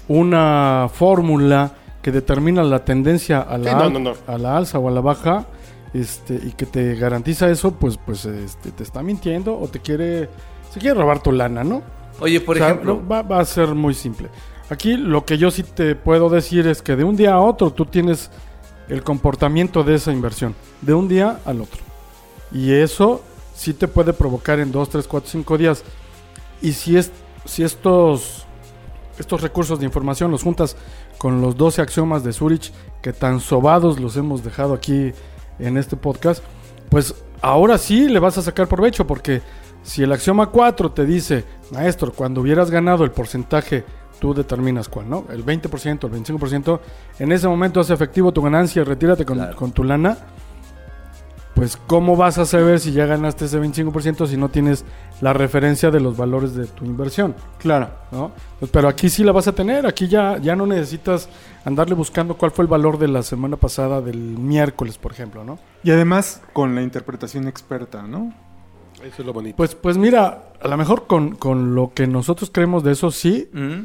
una 0.09 0.89
fórmula 0.93 1.73
que 2.03 2.11
determina 2.11 2.63
la 2.63 2.85
tendencia 2.85 3.41
a 3.41 3.59
la, 3.59 3.71
Sí, 3.71 3.77
no, 3.77 3.83
al- 3.85 3.93
no, 3.93 3.99
no. 4.01 4.13
a 4.27 4.39
la 4.39 4.57
alza 4.57 4.79
o 4.79 4.89
a 4.89 4.91
la 4.91 5.01
baja 5.01 5.47
este, 5.93 6.35
y 6.35 6.53
que 6.53 6.67
te 6.67 6.95
garantiza 6.97 7.49
eso, 7.51 7.73
pues, 7.73 7.97
pues 8.05 8.25
este, 8.25 8.71
te 8.73 8.83
está 8.83 9.03
mintiendo 9.03 9.59
o 9.59 9.69
te 9.69 9.81
quiere, 9.81 10.29
se 10.73 10.81
quiere 10.81 10.99
robar 10.99 11.23
tu 11.23 11.31
lana, 11.33 11.63
¿no? 11.63 11.83
Oye, 12.21 12.41
por 12.41 12.57
O 12.57 12.59
sea, 12.59 12.69
ejemplo, 12.71 13.03
va 13.07 13.21
a 13.39 13.45
ser 13.45 13.69
muy 13.75 13.95
simple. 13.95 14.29
Aquí 14.69 14.97
lo 14.97 15.25
que 15.25 15.37
yo 15.39 15.51
sí 15.51 15.63
te 15.63 15.95
puedo 15.97 16.29
decir 16.29 16.67
es 16.67 16.81
que 16.83 16.97
de 16.97 17.05
un 17.05 17.17
día 17.17 17.35
a 17.35 17.41
otro 17.41 17.73
tú 17.73 17.87
tienes 17.87 18.31
el 18.89 19.03
comportamiento 19.03 19.83
de 19.85 19.95
esa 19.97 20.13
inversión. 20.13 20.55
De 20.81 20.95
un 20.95 21.09
día 21.09 21.39
al 21.45 21.61
otro. 21.61 21.81
Y 22.53 22.73
eso 22.73 23.23
sí 23.55 23.75
te 23.75 23.89
puede 23.89 24.13
provocar 24.13 24.59
en 24.61 24.71
2, 24.73 24.89
3, 24.91 25.07
4, 25.09 25.31
5 25.31 25.59
días. 25.59 25.83
Y 26.63 26.73
si, 26.73 26.97
es, 26.97 27.11
si 27.45 27.63
estos, 27.63 28.47
estos 29.19 29.41
recursos 29.41 29.79
de 29.79 29.87
información 29.87 30.31
los 30.31 30.43
juntas 30.43 30.77
con 31.19 31.41
los 31.41 31.57
12 31.57 31.83
axiomas 31.83 32.25
de 32.25 32.33
Zurich, 32.33 32.73
que 33.03 33.13
tan 33.13 33.41
sobados 33.41 34.01
los 34.01 34.17
hemos 34.17 34.43
dejado 34.45 34.75
aquí 34.75 35.13
en 35.59 35.77
este 35.77 35.97
podcast, 35.97 36.43
pues 36.89 37.15
ahora 37.41 37.79
sí 37.79 38.09
le 38.09 38.19
vas 38.19 38.39
a 38.39 38.43
sacar 38.43 38.69
provecho, 38.69 39.07
porque 39.07 39.43
si 39.83 40.03
el 40.03 40.13
axioma 40.13 40.47
4 40.47 40.93
te 40.93 41.07
dice, 41.07 41.45
maestro, 41.71 42.13
cuando 42.13 42.41
hubieras 42.43 42.71
ganado 42.71 43.05
el 43.05 43.11
porcentaje, 43.11 43.85
tú 44.19 44.35
determinas 44.35 44.89
cuál, 44.89 45.09
¿no? 45.09 45.25
El 45.31 45.45
20%, 45.45 46.05
el 46.05 46.25
25%, 46.25 46.81
en 47.19 47.33
ese 47.33 47.49
momento 47.49 47.81
haz 47.81 47.91
efectivo 47.91 48.33
tu 48.33 48.43
ganancia, 48.43 48.85
retírate 48.85 49.25
con, 49.25 49.39
Claro. 49.39 49.57
con 49.57 49.73
tu 49.73 49.83
lana. 49.85 50.19
Pues, 51.61 51.77
¿cómo 51.77 52.17
vas 52.17 52.39
a 52.39 52.47
saber 52.47 52.81
si 52.81 52.91
ya 52.93 53.05
ganaste 53.05 53.45
ese 53.45 53.61
25% 53.61 54.27
si 54.27 54.39
no 54.39 54.49
tienes 54.49 54.87
la 55.21 55.35
referencia 55.35 55.91
de 55.91 56.01
los 56.01 56.17
valores 56.17 56.55
de 56.55 56.65
tu 56.65 56.87
inversión? 56.87 57.35
Claro. 57.59 57.91
¿no? 58.13 58.33
Pues, 58.59 58.71
pero 58.71 58.89
aquí 58.89 59.11
sí 59.11 59.23
la 59.25 59.33
vas 59.33 59.47
a 59.47 59.53
tener, 59.53 59.85
aquí 59.85 60.09
ya, 60.09 60.39
ya 60.39 60.57
no 60.57 60.65
necesitas 60.65 61.29
andarle 61.67 61.95
buscando 61.95 62.39
cuál 62.39 62.51
fue 62.51 62.63
el 62.63 62.71
valor 62.71 62.99
de 62.99 63.09
la 63.09 63.23
semana 63.23 63.59
pasada, 63.59 64.01
del 64.01 64.17
miércoles, 64.17 64.97
por 64.97 65.13
ejemplo, 65.13 65.45
¿no? 65.45 65.59
Y 65.85 65.91
además 65.91 66.41
con 66.55 66.75
la 66.75 66.81
interpretación 66.81 67.47
experta, 67.47 68.05
¿no? 68.05 68.33
Eso 69.05 69.17
es 69.19 69.27
lo 69.27 69.35
bonito. 69.35 69.59
Pues, 69.59 69.75
pues 69.75 69.99
mira, 69.99 70.45
a 70.63 70.67
lo 70.67 70.79
mejor 70.79 71.07
con, 71.07 71.37
con 71.37 71.75
lo 71.75 71.93
que 71.93 72.07
nosotros 72.07 72.49
creemos 72.51 72.85
de 72.85 72.93
eso 72.93 73.11
sí, 73.11 73.51
¿mm? 73.53 73.81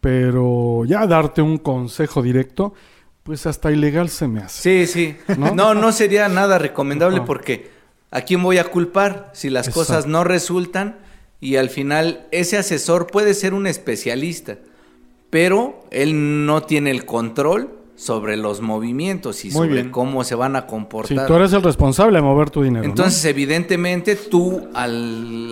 pero 0.00 0.84
ya 0.84 1.04
darte 1.08 1.42
un 1.42 1.58
consejo 1.58 2.22
directo, 2.22 2.74
pues 3.22 3.46
hasta 3.46 3.70
ilegal 3.70 4.08
se 4.08 4.26
me 4.28 4.40
hace. 4.40 4.86
sí, 4.86 5.16
sí. 5.26 5.34
¿No? 5.38 5.54
¿No? 5.54 5.74
no, 5.74 5.92
sería 5.92 6.28
nada 6.28 6.58
recomendable 6.58 7.20
porque 7.22 7.70
¿a 8.10 8.22
quién 8.22 8.42
voy 8.42 8.58
a 8.58 8.64
culpar 8.64 9.30
si 9.34 9.48
las 9.50 9.68
Exacto. 9.68 9.80
cosas 9.80 10.06
no 10.06 10.24
resultan 10.24 10.98
y 11.40 11.56
al 11.56 11.70
final 11.70 12.26
ese 12.30 12.56
asesor 12.58 13.06
puede 13.06 13.34
ser 13.34 13.54
un 13.54 13.66
especialista, 13.66 14.58
pero 15.30 15.84
él 15.90 16.46
no 16.46 16.62
tiene 16.64 16.90
el 16.90 17.04
control 17.04 17.70
sobre 17.96 18.36
los 18.36 18.60
movimientos 18.60 19.44
y 19.44 19.48
Muy 19.48 19.54
sobre 19.68 19.72
bien. 19.82 19.90
cómo 19.90 20.24
se 20.24 20.34
van 20.34 20.56
a 20.56 20.62
Sí, 20.62 20.66
comportar. 20.68 21.26
tú 21.26 21.34
eres 21.34 21.52
el 21.52 21.62
responsable 21.62 22.18
de 22.18 22.22
mover 22.22 22.50
tu 22.50 22.62
dinero. 22.62 22.82
¿no? 22.84 22.88
Entonces, 22.90 23.24
evidentemente, 23.24 24.16
tú 24.16 24.68
al 24.74 25.50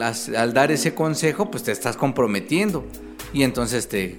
dar 0.53 0.73
ese 0.73 0.95
consejo, 0.95 1.51
pues 1.51 1.63
te 1.63 1.71
estás 1.73 1.97
comprometiendo. 1.97 2.85
Y 3.33 3.45
entonces 3.45 3.89
te 3.89 4.19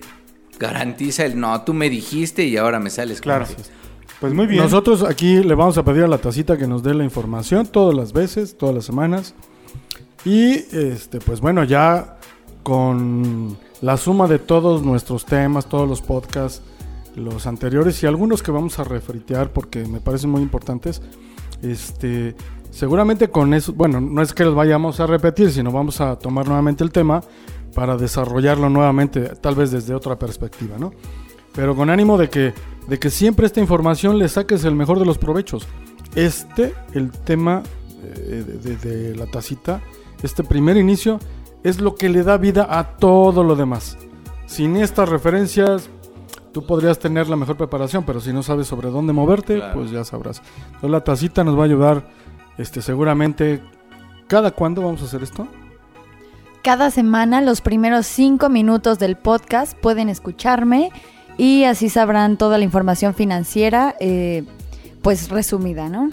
garantiza 0.62 1.26
el 1.26 1.40
no, 1.40 1.62
tú 1.64 1.74
me 1.74 1.90
dijiste 1.90 2.46
y 2.46 2.56
ahora 2.56 2.80
me 2.80 2.90
sales 2.90 3.20
con 3.20 3.24
Claro. 3.24 3.46
que-". 3.48 3.56
Pues 4.20 4.34
muy 4.34 4.46
bien. 4.46 4.62
Nosotros 4.64 5.04
aquí 5.04 5.44
le 5.44 5.56
vamos 5.56 5.78
a 5.80 5.84
pedir 5.84 6.04
a 6.04 6.08
la 6.08 6.20
tacita 6.20 6.56
que 6.56 6.68
nos 6.68 6.84
dé 6.84 6.94
la 6.94 7.04
información 7.04 7.66
todas 7.66 7.96
las 7.96 8.14
veces, 8.14 8.56
todas 8.56 8.76
las 8.76 8.86
semanas. 8.86 9.34
Y 10.24 10.52
este, 10.72 11.20
pues 11.20 11.42
bueno, 11.42 11.64
ya 11.64 12.18
con 12.62 13.58
la 13.82 13.98
suma 13.98 14.28
de 14.28 14.38
todos 14.38 14.84
nuestros 14.84 15.26
temas, 15.26 15.66
todos 15.66 15.90
los 15.90 16.02
podcasts, 16.04 16.62
los 17.16 17.48
anteriores 17.48 18.02
y 18.04 18.06
algunos 18.06 18.44
que 18.44 18.52
vamos 18.52 18.78
a 18.78 18.84
refritear 18.84 19.50
porque 19.52 19.86
me 19.86 20.00
parecen 20.00 20.30
muy 20.30 20.44
importantes. 20.44 21.02
Este, 21.64 22.36
seguramente 22.70 23.30
con 23.30 23.56
eso, 23.56 23.74
bueno, 23.74 24.00
no 24.00 24.22
es 24.22 24.34
que 24.34 24.46
los 24.46 24.54
vayamos 24.54 25.00
a 25.00 25.08
repetir, 25.08 25.52
sino 25.52 25.72
vamos 25.72 26.00
a 26.00 26.18
tomar 26.20 26.46
nuevamente 26.46 26.84
el 26.84 26.92
tema 26.92 27.24
para 27.74 27.98
desarrollarlo 27.98 28.70
nuevamente, 28.70 29.22
tal 29.42 29.56
vez 29.56 29.72
desde 29.72 29.94
otra 29.94 30.18
perspectiva, 30.20 30.78
¿no? 30.78 30.92
Pero 31.54 31.76
con 31.76 31.90
ánimo 31.90 32.18
de 32.18 32.30
que, 32.30 32.54
de 32.88 33.00
que 33.00 33.10
siempre 33.10 33.46
esta 33.46 33.60
información 33.60 34.18
le 34.18 34.28
saques 34.30 34.64
el 34.64 34.76
mejor 34.76 35.00
de 35.00 35.06
los 35.06 35.18
provechos. 35.18 35.68
Este, 36.16 36.74
el 36.94 37.12
tema 37.12 37.64
eh, 38.04 38.44
de, 38.64 38.76
de- 38.76 38.78
de 39.10 39.16
la 39.16 39.26
tacita, 39.26 39.82
este 40.24 40.44
primer 40.44 40.78
inicio, 40.78 41.20
es 41.64 41.80
lo 41.80 41.96
que 41.96 42.10
le 42.10 42.24
da 42.24 42.38
vida 42.38 42.68
a 42.70 42.98
todo 42.98 43.44
lo 43.44 43.56
demás. 43.56 43.98
Sin 44.48 44.76
estas 44.78 45.08
referencias, 45.10 45.90
tú 46.52 46.66
podrías 46.66 47.00
tener 47.00 47.30
la 47.30 47.36
mejor 47.36 47.56
preparación, 47.56 48.04
pero 48.06 48.20
si 48.20 48.34
no 48.34 48.44
sabes 48.44 48.68
sobre 48.68 48.90
dónde 48.90 49.14
moverte, 49.14 49.56
Claro. 49.58 49.74
pues 49.80 49.92
ya 49.92 50.04
sabrás. 50.04 50.42
Entonces 50.68 50.90
la 50.90 51.04
tacita 51.04 51.44
nos 51.44 51.56
va 51.58 51.62
a 51.62 51.66
ayudar 51.66 52.10
este, 52.58 52.82
seguramente. 52.82 53.62
¿Cada 54.28 54.52
cuándo 54.52 54.82
vamos 54.82 55.02
a 55.02 55.06
hacer 55.06 55.24
esto? 55.24 55.48
Cada 56.64 56.92
semana, 56.92 57.42
los 57.42 57.62
primeros 57.62 58.06
cinco 58.06 58.50
minutos 58.50 59.00
del 59.00 59.16
podcast 59.16 59.76
pueden 59.78 60.10
escucharme 60.10 60.92
y 61.38 61.64
así 61.64 61.90
sabrán 61.90 62.38
toda 62.38 62.60
la 62.60 62.64
información 62.64 63.16
financiera, 63.16 63.96
eh, 64.00 64.44
pues 65.02 65.30
resumida, 65.30 65.90
¿no? 65.90 66.10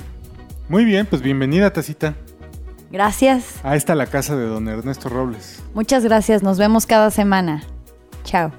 Muy 0.70 0.86
bien, 0.86 1.04
pues 1.04 1.20
bienvenida, 1.20 1.72
Tacita. 1.72 2.14
Gracias. 2.90 3.62
A 3.62 3.76
esta 3.76 3.94
la 3.94 4.06
casa 4.06 4.36
de 4.36 4.46
don 4.46 4.68
Ernesto 4.68 5.10
Robles. 5.10 5.62
Muchas 5.74 6.04
gracias. 6.04 6.42
Nos 6.42 6.58
vemos 6.58 6.86
cada 6.86 7.10
semana. 7.10 7.62
Chao. 8.24 8.52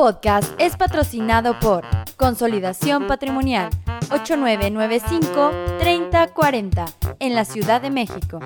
Podcast 0.00 0.54
es 0.58 0.78
patrocinado 0.78 1.60
por 1.60 1.84
Consolidación 2.16 3.06
Patrimonial 3.06 3.68
8995 4.10 5.50
3040 5.78 6.86
en 7.18 7.34
la 7.34 7.44
Ciudad 7.44 7.82
de 7.82 7.90
México. 7.90 8.40